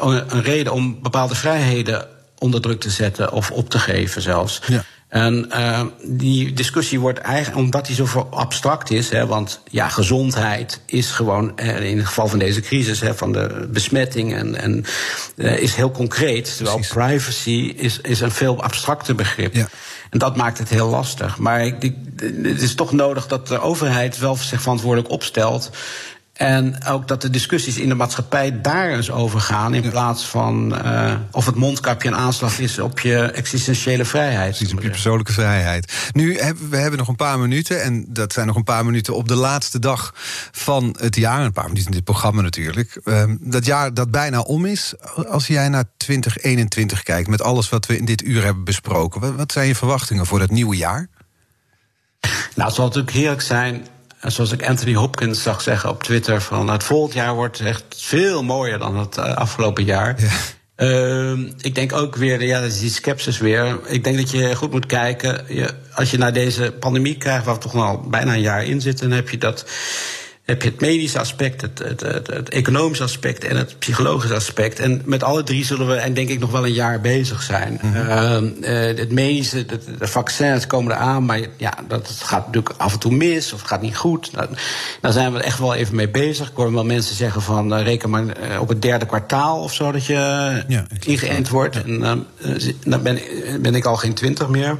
[0.00, 2.06] een reden om bepaalde vrijheden
[2.38, 4.60] onder druk te zetten of op te geven zelfs.
[4.66, 4.84] Ja.
[5.08, 10.80] En uh, die discussie wordt eigenlijk, omdat die zo abstract is, hè, want ja, gezondheid
[10.86, 14.84] is gewoon, in het geval van deze crisis, hè, van de besmetting, en, en
[15.36, 16.56] uh, is heel concreet.
[16.56, 16.94] Terwijl Precies.
[16.94, 19.54] privacy is, is een veel abstracter begrip.
[19.54, 19.68] Ja.
[20.10, 21.38] En dat maakt het heel lastig.
[21.38, 21.94] Maar ik, ik,
[22.42, 25.70] het is toch nodig dat de overheid wel zich verantwoordelijk opstelt.
[26.36, 29.74] En ook dat de discussies in de maatschappij daar eens over gaan.
[29.74, 29.90] In ja.
[29.90, 34.56] plaats van uh, of het mondkapje een aanslag is op je existentiële vrijheid.
[34.56, 36.10] Precies, op je persoonlijke vrijheid.
[36.12, 37.82] Nu hebben we hebben nog een paar minuten.
[37.82, 40.14] En dat zijn nog een paar minuten op de laatste dag
[40.52, 41.44] van het jaar.
[41.44, 43.00] Een paar minuten in dit programma natuurlijk.
[43.04, 44.94] Uh, dat jaar dat bijna om is.
[45.28, 49.20] Als jij naar 2021 kijkt, met alles wat we in dit uur hebben besproken.
[49.20, 51.08] Wat, wat zijn je verwachtingen voor dat nieuwe jaar?
[52.54, 53.86] Nou, het zal natuurlijk heerlijk zijn
[54.20, 57.84] en zoals ik Anthony Hopkins zag zeggen op Twitter: van het volgend jaar wordt echt
[57.96, 60.14] veel mooier dan het uh, afgelopen jaar.
[60.20, 60.28] Ja.
[60.76, 63.78] Uh, ik denk ook weer, ja, dat is die sceptisch weer.
[63.86, 65.44] Ik denk dat je goed moet kijken.
[65.48, 68.80] Je, als je naar deze pandemie krijgt, waar we toch al bijna een jaar in
[68.80, 69.64] zitten, dan heb je dat
[70.46, 74.78] heb je het medische aspect, het, het, het, het, economische aspect en het psychologische aspect.
[74.78, 77.78] En met alle drie zullen we, en denk ik, nog wel een jaar bezig zijn.
[77.82, 78.60] Mm -hmm.
[78.64, 82.92] uh, uh, het medische, de, de, vaccins komen eraan, maar ja, dat gaat natuurlijk af
[82.92, 84.30] en toe mis of het gaat niet goed.
[85.00, 86.48] Daar zijn we echt wel even mee bezig.
[86.48, 88.24] Ik hoor wel mensen zeggen van uh, reken maar
[88.60, 90.14] op het derde kwartaal of zo dat je
[90.68, 91.74] ja, ingeënt wordt.
[91.74, 91.82] Ja.
[91.82, 92.26] En
[92.84, 93.18] dan ben,
[93.60, 94.76] ben ik al geen twintig meer.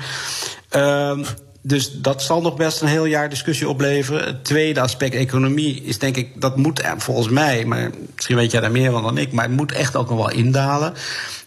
[0.68, 1.24] Ehm,
[1.66, 4.24] dus dat zal nog best een heel jaar discussie opleveren.
[4.26, 8.60] Het tweede aspect, economie, is denk ik, dat moet volgens mij, maar misschien weet jij
[8.60, 10.94] daar meer van dan ik, maar het moet echt ook nog wel indalen.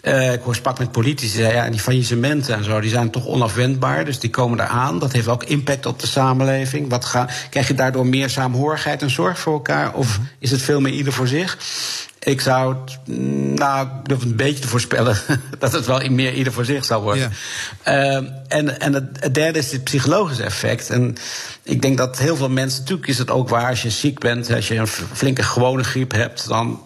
[0.01, 4.19] Uh, ik sprak met politici, ja, die faillissementen en zo, die zijn toch onafwendbaar, dus
[4.19, 4.99] die komen eraan.
[4.99, 6.89] Dat heeft ook impact op de samenleving.
[6.89, 10.81] Wat ga, krijg je daardoor meer saamhorigheid en zorg voor elkaar, of is het veel
[10.81, 11.57] meer ieder voor zich?
[12.19, 13.17] Ik zou het,
[13.57, 15.17] nou, ik durf een beetje te voorspellen
[15.59, 17.31] dat het wel meer ieder voor zich zal worden.
[17.85, 18.19] Ja.
[18.19, 20.89] Uh, en en het, derde is het psychologische effect.
[20.89, 21.15] En
[21.63, 24.53] ik denk dat heel veel mensen, natuurlijk is het ook waar als je ziek bent,
[24.53, 26.81] als je een flinke gewone griep hebt, dan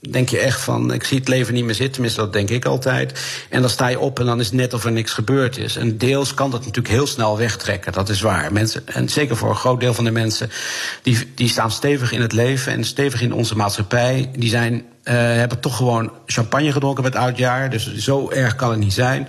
[0.00, 1.92] denk je echt van, ik zie het leven niet meer zitten.
[1.92, 3.20] Tenminste, dat denk ik altijd.
[3.50, 5.76] En dan sta je op en dan is het net of er niks gebeurd is.
[5.76, 8.52] En deels kan dat natuurlijk heel snel wegtrekken, dat is waar.
[8.52, 10.50] Mensen, en zeker voor een groot deel van de mensen,
[11.02, 14.30] die, die staan stevig in het leven en stevig in onze maatschappij.
[14.36, 17.70] Die zijn, uh, hebben toch gewoon champagne gedronken met oudjaar.
[17.70, 19.28] Dus zo erg kan het niet zijn.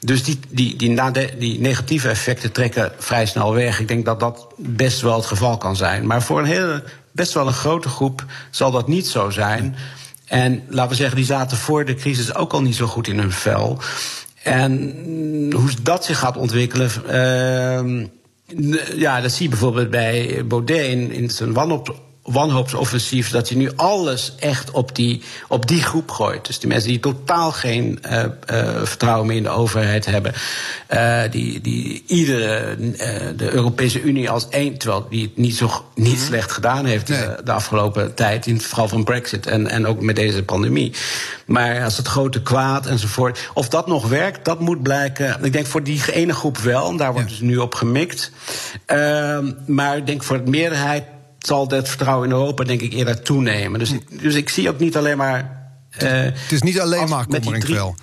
[0.00, 3.80] Dus die, die, die, die negatieve effecten trekken vrij snel weg.
[3.80, 6.06] Ik denk dat dat best wel het geval kan zijn.
[6.06, 9.76] Maar voor een hele, best wel een grote groep zal dat niet zo zijn.
[10.34, 13.18] En laten we zeggen, die zaten voor de crisis ook al niet zo goed in
[13.18, 13.78] hun vel.
[14.42, 14.72] En
[15.54, 16.90] hoe dat zich gaat ontwikkelen.
[17.06, 18.06] Uh,
[18.96, 23.70] ja, dat zie je bijvoorbeeld bij Baudet in, in zijn wanop wanhoopsoffensief dat je nu
[23.76, 26.46] alles echt op die, op die groep gooit.
[26.46, 30.32] Dus die mensen die totaal geen uh, uh, vertrouwen meer in de overheid hebben.
[30.94, 32.76] Uh, die, die iedere,
[33.36, 36.24] de Europese Unie als één, terwijl die het niet, zo, niet mhm.
[36.24, 37.20] slecht gedaan heeft nee.
[37.44, 40.92] de, afgelopen tijd, in het geval van Brexit en, en ook met deze pandemie.
[41.46, 43.50] Maar als het grote kwaad enzovoort.
[43.54, 45.44] Of dat nog werkt, dat moet blijken.
[45.44, 47.36] Ik denk voor die ene groep wel, en daar wordt ja.
[47.36, 48.30] dus nu op gemikt.
[48.86, 51.04] Ehm, maar ik denk voor de meerderheid
[51.46, 53.78] zal dat vertrouwen in Europa denk ik eerder toenemen.
[53.78, 55.62] Dus, dus ik zie ook niet alleen maar.
[56.02, 57.26] Uh, het is niet alleen maar
[57.68, 57.96] wel.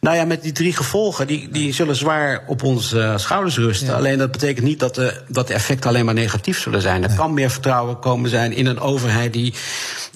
[0.00, 3.86] Nou ja, met die drie gevolgen, die, die zullen zwaar op onze uh, schouders rusten.
[3.86, 3.92] Ja.
[3.92, 7.02] Alleen dat betekent niet dat de, dat de effecten alleen maar negatief zullen zijn.
[7.02, 7.16] Er nee.
[7.16, 9.54] kan meer vertrouwen komen zijn in een overheid die,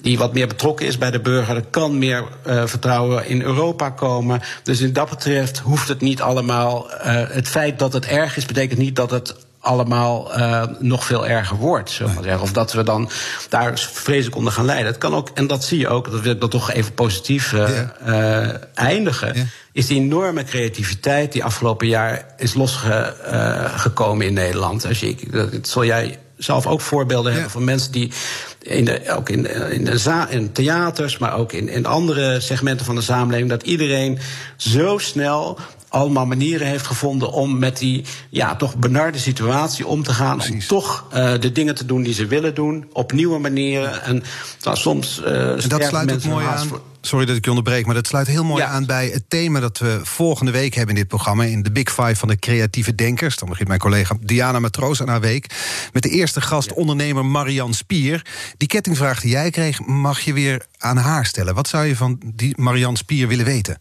[0.01, 1.55] die wat meer betrokken is bij de burger.
[1.55, 4.41] Er kan meer uh, vertrouwen in Europa komen.
[4.63, 6.91] Dus in dat betreft hoeft het niet allemaal.
[6.91, 6.97] Uh,
[7.29, 11.57] het feit dat het erg is, betekent niet dat het allemaal uh, nog veel erger
[11.57, 11.89] wordt.
[11.89, 12.41] Zullen zeggen.
[12.41, 13.09] Of dat we dan
[13.49, 14.87] daar vreselijk onder gaan leiden.
[14.87, 17.51] Het kan ook, en dat zie je ook, dat wil ik dat toch even positief
[17.51, 17.67] uh,
[18.05, 18.43] ja.
[18.43, 19.49] uh, eindigen.
[19.71, 24.85] Is die enorme creativiteit die afgelopen jaar is losgekomen in Nederland.
[24.87, 27.33] Als je, dat zal jij zelf ook voorbeelden ja.
[27.33, 28.11] hebben van mensen die
[28.59, 32.85] in de, ook in, in, de za in theaters, maar ook in, in andere segmenten
[32.85, 34.19] van de samenleving, dat iedereen
[34.57, 35.59] zo snel
[35.89, 40.37] allemaal manieren heeft gevonden om met die ja, toch benarde situatie om te gaan.
[40.37, 40.53] Precies.
[40.53, 44.03] Om toch uh, de dingen te doen die ze willen doen, op nieuwe manieren.
[44.03, 44.23] En
[44.61, 45.21] nou, soms.
[45.25, 46.67] Uh, en dat sluit ook mooi aan.
[46.67, 46.81] Voor...
[47.01, 48.67] Sorry dat ik je onderbreek, maar dat sluit heel mooi ja.
[48.67, 51.43] aan bij het thema dat we volgende week hebben in dit programma.
[51.43, 53.37] In de Big Five van de creatieve denkers.
[53.37, 55.55] Dan begint mijn collega Diana Matroos aan haar week.
[55.93, 56.75] Met de eerste gast, ja.
[56.75, 58.25] ondernemer Marian Spier.
[58.57, 61.55] Die kettingvraag die jij kreeg, mag je weer aan haar stellen.
[61.55, 63.79] Wat zou je van die Marian Spier willen weten?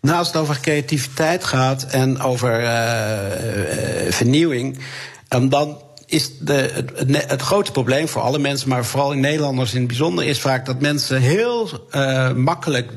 [0.00, 4.78] Als het over creativiteit gaat en over uh, uh, vernieuwing,
[5.28, 6.90] dan is de, het,
[7.30, 10.66] het, grote probleem voor alle mensen, maar vooral in Nederlanders in het bijzonder, is vaak
[10.66, 12.92] dat mensen heel uh, makkelijk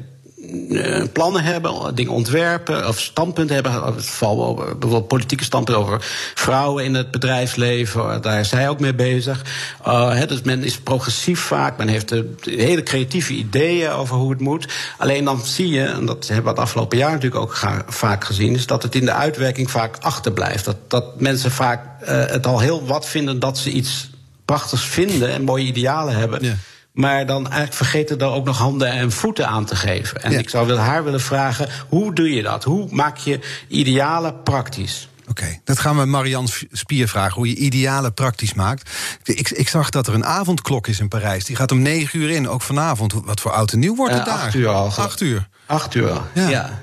[0.70, 3.72] uh, plannen hebben, dingen ontwerpen of standpunten hebben.
[3.74, 5.98] Geval bijvoorbeeld politieke standpunten over
[6.36, 8.22] vrouwen in het bedrijfsleven.
[8.22, 9.46] Daar is hij ook mee bezig.
[9.88, 11.78] Uh, dus men is progressief vaak.
[11.78, 14.68] Men heeft hele creatieve ideeën over hoe het moet.
[14.98, 18.56] Alleen dan zie je, en dat hebben we het afgelopen jaar natuurlijk ook vaak gezien,
[18.56, 20.66] is dat het in de uitwerking vaak achterblijft.
[20.66, 24.10] Dat, dat mensen vaak het al heel wat vinden dat ze iets
[24.46, 26.44] prachtigs vinden en mooie idealen hebben.
[26.44, 26.56] Ja.
[26.98, 30.24] Maar dan eigenlijk vergeten daar ook nog handen en voeten aan te geven.
[30.24, 30.40] En ja.
[30.40, 32.64] ik zou haar willen vragen: hoe doe je dat?
[32.64, 35.10] Hoe maak je idealen praktisch?
[35.22, 38.90] Oké, okay, dat gaan we Marian Spier vragen, hoe je idealen praktisch maakt.
[39.24, 41.46] Ik, ik, zag dat er een avondklok is in Parijs.
[41.46, 43.14] Die gaat om negen uur in, ook vanavond.
[43.26, 44.44] Wat voor oud en nieuw wordt het uh, daar?
[44.44, 44.92] Acht uur al.
[44.96, 45.48] Acht uur?
[45.66, 46.50] Acht uur ja.
[46.50, 46.80] ja.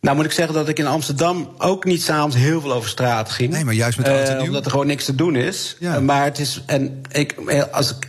[0.00, 3.30] Nou moet ik zeggen dat ik in Amsterdam ook niet s'avonds heel veel over straat
[3.30, 3.52] ging.
[3.52, 4.40] Nee, maar juist met oud en nieuw.
[4.40, 5.76] Uh, omdat er gewoon niks te doen is.
[5.78, 5.94] Ja.
[5.94, 7.34] Uh, maar het is, en ik,
[7.72, 8.08] als ik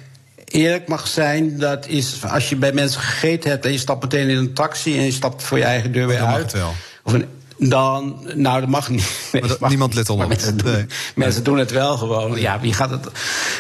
[0.52, 4.30] eerlijk mag zijn, dat is als je bij mensen gegeten hebt en je stapt meteen
[4.30, 6.56] in een taxi en je stapt voor je eigen deur weer uit.
[7.04, 7.26] Of een
[7.60, 9.30] dan, nou, dat mag niet.
[9.32, 10.28] Maar dat, mag, niemand let op.
[10.28, 10.86] Mensen, doen, nee.
[11.16, 12.40] mensen doen het wel gewoon.
[12.40, 13.08] Ja, wie gaat het.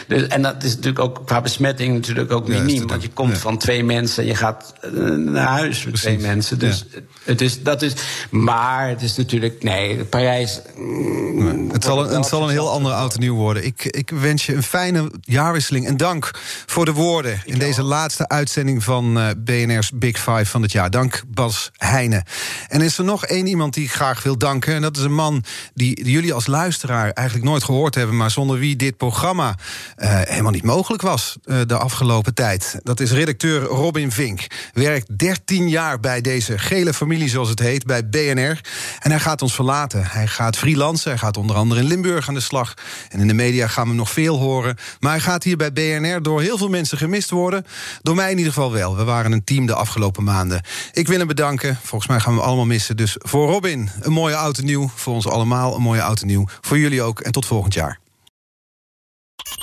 [0.08, 2.88] Dus, en dat is natuurlijk ook qua besmetting natuurlijk ook ja, miniem.
[2.88, 3.38] Want je komt ja.
[3.38, 6.60] van twee mensen en je gaat uh, naar huis met twee mensen.
[6.60, 7.00] Dus ja.
[7.24, 7.94] het is, dat is.
[8.30, 9.64] Maar het is natuurlijk.
[9.64, 10.62] Nee, Parijs.
[10.76, 11.68] Nee.
[11.72, 13.66] Het zal, een, het zal een heel ander oud en nieuw worden.
[13.66, 15.88] Ik, ik wens je een fijne jaarwisseling.
[15.88, 16.32] En dank
[16.66, 20.72] voor de woorden ik in deze laatste uitzending van uh, BNR's Big Five van het
[20.72, 20.90] jaar.
[20.90, 22.24] Dank Bas Heijnen.
[22.68, 24.74] En is er nog één iemand die ik graag wil danken.
[24.74, 28.60] En dat is een man die, jullie als luisteraar eigenlijk nooit gehoord hebben, maar zonder
[28.60, 29.56] wie dit programma
[29.98, 32.80] uh, helemaal niet mogelijk was uh, de afgelopen tijd.
[32.84, 34.48] Dat is redacteur Robin Vink.
[34.74, 38.62] Werkt 13 jaar bij deze gele familie, zoals het heet, bij BNR.
[39.00, 40.06] En hij gaat ons verlaten.
[40.06, 41.10] Hij gaat freelancen.
[41.10, 42.74] Hij gaat onder andere in Limburg aan de slag.
[43.10, 44.78] En in de media gaan we nog veel horen.
[45.00, 47.66] Maar hij gaat hier bij BNR door heel veel mensen gemist worden.
[48.02, 48.96] Door mij in ieder geval wel.
[48.96, 50.62] We waren een team de afgelopen maanden.
[50.92, 51.78] Ik wil hem bedanken.
[51.84, 52.98] Volgens mij gaan we allemaal missen.
[52.98, 54.92] Dus voor Robin een mooie auto nieuw.
[54.96, 56.48] Voor ons allemaal een mooie auto nieuw.
[56.62, 57.20] Voor jullie ook.
[57.20, 58.00] En tot volgend jaar.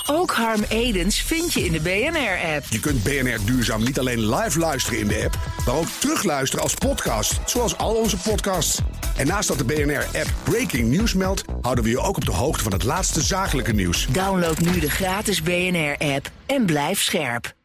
[0.09, 2.65] Ook Harm Edens vind je in de BNR-app.
[2.69, 6.73] Je kunt BNR Duurzaam niet alleen live luisteren in de app, maar ook terugluisteren als
[6.73, 8.79] podcast, zoals al onze podcasts.
[9.15, 12.63] En naast dat de BNR-app Breaking News meldt, houden we je ook op de hoogte
[12.63, 14.07] van het laatste zakelijke nieuws.
[14.09, 17.56] Download nu de gratis BNR-app en blijf scherp.